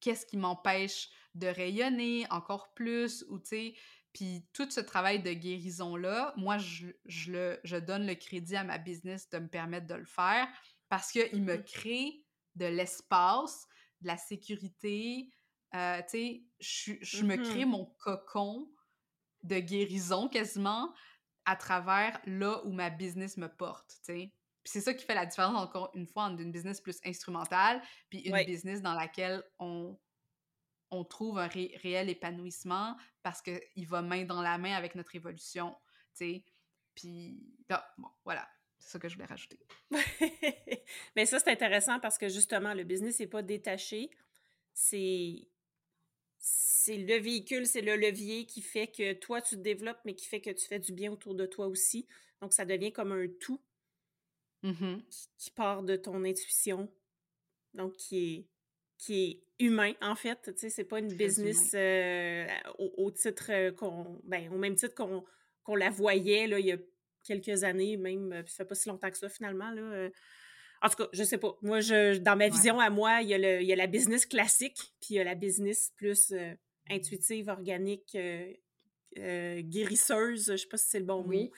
[0.00, 3.74] qu'est-ce qui m'empêche de rayonner encore plus, ou tu sais,
[4.12, 8.64] puis tout ce travail de guérison-là, moi, je, je, le, je donne le crédit à
[8.64, 10.48] ma business de me permettre de le faire
[10.88, 11.58] parce qu'il me Mhm.
[11.58, 13.66] crée de l'espace,
[14.00, 15.30] de la sécurité.
[15.74, 17.36] euh, tu sais, je, je me Mhm.
[17.36, 18.70] crée mon cocon
[19.42, 20.92] de guérison quasiment
[21.44, 24.32] à travers là où ma business me porte, tu sais.
[24.64, 27.80] Puis c'est ça qui fait la différence, encore une fois, entre une business plus instrumentale
[28.10, 28.44] puis une Ouais.
[28.44, 29.98] business dans laquelle on,
[30.90, 35.14] on trouve un ré- réel épanouissement parce qu'il va main dans la main avec notre
[35.14, 35.74] évolution,
[36.14, 36.44] tu sais.
[36.94, 38.46] Puis, ah, bon, voilà.
[38.80, 39.58] C'est ça que je voulais rajouter.
[41.16, 44.10] Mais ça, c'est intéressant parce que justement, le business n'est pas détaché.
[44.72, 45.48] C'est.
[46.38, 50.26] C'est le véhicule, c'est le levier qui fait que toi, tu te développes, mais qui
[50.26, 52.06] fait que tu fais du bien autour de toi aussi.
[52.40, 53.60] Donc, ça devient comme un tout
[54.62, 55.02] Mhm.
[55.10, 56.92] qui, qui part de ton intuition.
[57.74, 58.46] Donc, qui est,
[58.96, 60.40] qui est humain, en fait.
[60.54, 62.46] Tu sais, c'est pas une Très business euh,
[62.78, 64.20] au, au titre euh, qu'on.
[64.24, 66.78] Ben, au même titre qu'on la voyait, là, il y a
[67.24, 70.08] quelques années, même, ça fait pas si longtemps que ça, finalement, là.
[70.82, 71.56] En tout cas, je sais pas.
[71.62, 73.86] Moi, je, dans ma vision à moi, il y, a le, il y a la
[73.86, 76.32] business classique, puis il y a la business plus
[76.88, 78.16] intuitive, organique,
[79.16, 81.50] guérisseuse, je sais pas si c'est le bon mot.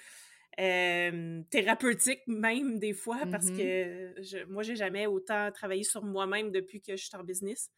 [1.50, 6.50] thérapeutique même des fois parce mmh que je, moi j'ai jamais autant travaillé sur moi-même
[6.50, 7.70] depuis que je suis en business.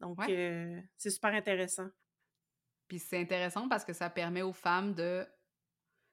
[0.00, 0.18] Donc
[0.96, 1.88] c'est super intéressant.
[2.88, 5.26] Puis c'est intéressant parce que ça permet aux femmes de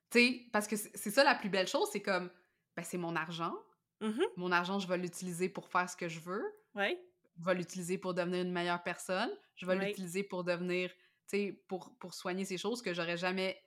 [0.10, 2.30] tu sais parce que c'est ça la plus belle chose c'est comme
[2.76, 3.56] ben c'est mon argent
[4.02, 6.44] mmh mon argent je vais l'utiliser pour faire ce que je veux.
[6.76, 7.02] Ouais.
[7.40, 9.30] Je vais l'utiliser pour devenir une meilleure personne.
[9.56, 10.92] Je vais l'utiliser pour devenir
[11.68, 13.62] pour, pour soigner ces choses que j'aurais jamais,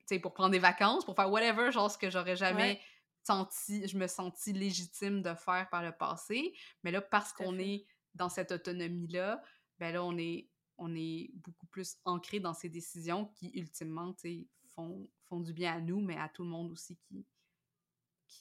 [0.00, 2.80] tu sais, pour prendre des vacances, pour faire whatever, genre ce que j'aurais jamais
[3.22, 6.54] senti, je me senti légitime de faire par le passé.
[6.82, 9.42] Mais là, parce qu'on est dans cette autonomie-là,
[9.78, 14.20] ben là, on est, on est beaucoup plus ancré dans ces décisions qui, ultimement, tu
[14.20, 17.24] sais, font, font du bien à nous, mais à tout le monde aussi qui,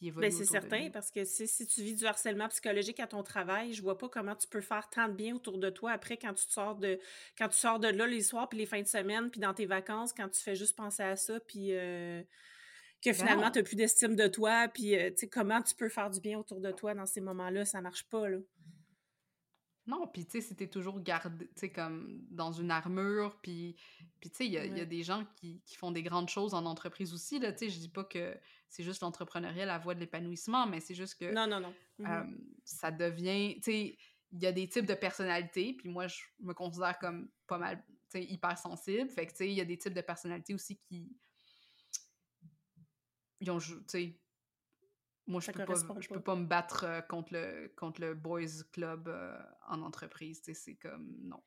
[0.02, 3.74] ben, c'est certain, parce que si, si, tu vis du harcèlement psychologique à ton travail,
[3.74, 6.34] je vois pas comment tu peux faire tant de bien autour de toi après quand
[6.34, 7.00] tu sors de
[7.38, 9.66] quand tu sors de là les soirs puis les fins de semaine puis dans tes
[9.66, 12.22] vacances quand tu fais juste penser à ça puis euh,
[13.02, 16.10] que ben finalement tu n'as plus d'estime de toi puis euh, comment tu peux faire
[16.10, 18.40] du bien autour de toi dans ces moments-là, ça marche pas là.
[19.86, 23.76] Non, puis tu sais, si t'es toujours gardé, tu sais, comme dans une armure, puis,
[24.22, 27.38] tu sais, il y, a des gens qui, font des grandes choses en entreprise aussi,
[27.38, 28.34] là, tu sais, je dis pas que
[28.74, 31.32] c'est juste l'entrepreneuriat, la voie de l'épanouissement, mais c'est juste que...
[31.32, 31.74] Non, non, non.
[32.00, 33.98] Mmh ça devient, tu sais,
[34.32, 37.84] il y a des types de personnalités, puis moi, je me considère comme pas mal,
[38.10, 40.56] tu sais, hyper sensible, fait que, tu sais, il y a des types de personnalités
[40.56, 41.16] aussi qui...
[43.42, 44.18] Ils ont, tu sais,
[45.28, 48.64] moi, je peux, pas, je peux pas me battre euh, contre, le, contre le Boys
[48.72, 50.42] Club euh, en entreprise.
[50.54, 51.44] C'est comme, non,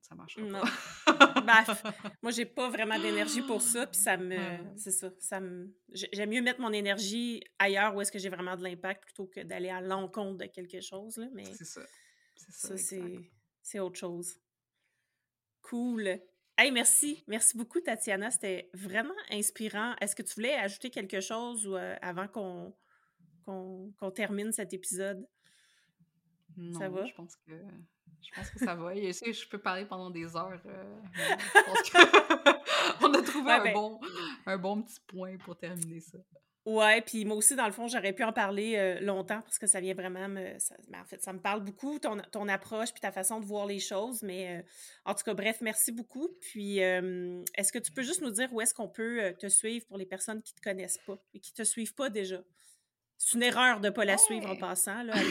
[0.00, 0.62] ça marche pas.
[1.18, 1.84] Baf.
[2.22, 4.36] Moi, j'ai pas vraiment d'énergie pour ça, puis ça me...
[4.76, 5.74] C'est ça, ça me...
[5.92, 9.40] J'aime mieux mettre mon énergie ailleurs où est-ce que j'ai vraiment de l'impact plutôt que
[9.40, 11.44] d'aller à l'encontre de quelque chose, là, mais...
[11.44, 11.82] C'est ça.
[12.36, 13.04] C'est ça,
[13.62, 14.38] c'est autre chose.
[15.60, 16.20] Cool.
[16.56, 17.22] Hey, merci.
[17.26, 18.30] Merci beaucoup, Tatiana.
[18.30, 19.94] C'était vraiment inspirant.
[20.00, 22.74] Est-ce que tu voulais ajouter quelque chose ou, euh, avant qu'on
[23.44, 25.26] qu'on termine cet épisode?
[26.56, 27.04] Non, ça va?
[27.04, 27.52] Je pense que,
[28.22, 28.94] je pense que ça va.
[28.94, 30.60] Et, je peux parler pendant des heures.
[30.66, 31.90] Euh, je pense
[33.00, 34.00] qu'on a trouvé un, ben bon,
[34.46, 36.18] un bon petit point pour terminer ça.
[36.66, 39.66] Ouais, puis moi aussi, dans le fond, j'aurais pu en parler euh, longtemps parce que
[39.66, 40.58] ça vient vraiment me.
[40.88, 43.64] Ben, en fait, ça me parle beaucoup, ton, ton approche puis ta façon de voir
[43.64, 44.22] les choses.
[44.22, 44.62] Mais euh,
[45.06, 46.28] en tout cas, bref, merci beaucoup.
[46.42, 49.96] Puis, est-ce que tu peux juste nous dire où est-ce qu'on peut te suivre pour
[49.96, 52.42] les personnes qui ne te connaissent pas et qui ne te suivent pas déjà?
[53.18, 55.02] C'est une erreur de ne pas la suivre en passant.
[55.02, 55.14] Là,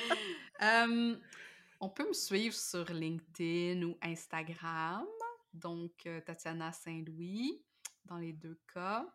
[0.60, 5.06] on peut me suivre sur LinkedIn ou Instagram,
[5.52, 7.62] donc euh, Tatiana Saint-Louis,
[8.04, 9.06] dans les deux cas.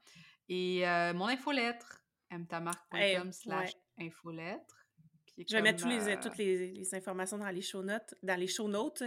[0.47, 4.85] Et euh, mon infolettre, mtamarc.com slash infolettre.
[5.37, 8.13] Je vais mettre les, euh, toutes les, informations dans les show notes.
[8.23, 9.03] Dans les show notes.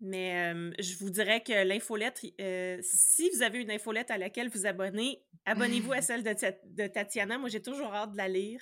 [0.00, 2.22] Mais je vous dirais que l'infolettre,
[2.82, 7.38] si vous avez une infolette à laquelle vous abonnez, abonnez-vous à celle de, Tatiana.
[7.38, 8.60] Moi, j'ai toujours hâte de la lire.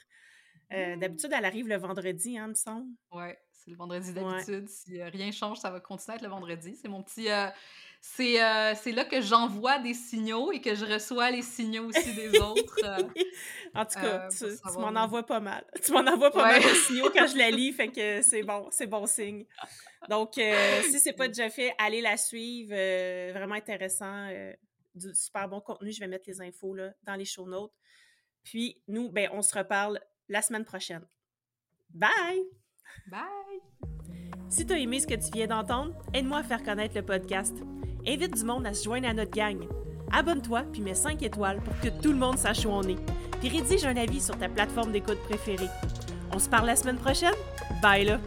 [0.71, 1.01] Mmh.
[1.01, 2.87] D'habitude, elle arrive le vendredi, hein, me semble.
[3.12, 4.68] Oui, c'est le vendredi d'habitude.
[4.68, 6.77] Si rien change, ça va continuer à être le vendredi.
[6.81, 7.29] C'est mon petit.
[8.01, 12.79] c'est là que j'envoie des signaux et que je reçois les signaux aussi des autres.
[13.75, 14.45] en tout cas, tu,
[14.79, 15.64] m'en envoies pas mal.
[15.85, 18.68] Tu m'en envoies pas mal de signaux quand je la lis, fait que c'est bon,
[18.71, 19.45] c'est bon signe.
[20.09, 22.73] Donc, euh, si c'est pas déjà fait, allez la suivre.
[22.75, 24.29] Euh, vraiment intéressant.
[24.29, 24.53] Euh,
[24.95, 25.93] du super bon contenu.
[25.93, 27.73] Je vais mettre les infos là, dans les show notes.
[28.43, 30.01] Puis, nous, ben, on se reparle
[30.31, 31.03] la semaine prochaine.
[31.93, 32.47] Bye!
[33.11, 33.20] Bye!
[34.49, 37.55] Si tu as aimé ce que tu viens d'entendre, aide-moi à faire connaître le podcast.
[38.07, 39.68] Invite du monde à se joindre à notre gang.
[40.12, 42.99] Abonne-toi puis mets 5 étoiles pour que tout le monde sache où on est.
[43.41, 45.68] Puis rédige un avis sur ta plateforme d'écoute préférée.
[46.33, 47.35] On se parle la semaine prochaine?
[47.83, 48.20] Bye là!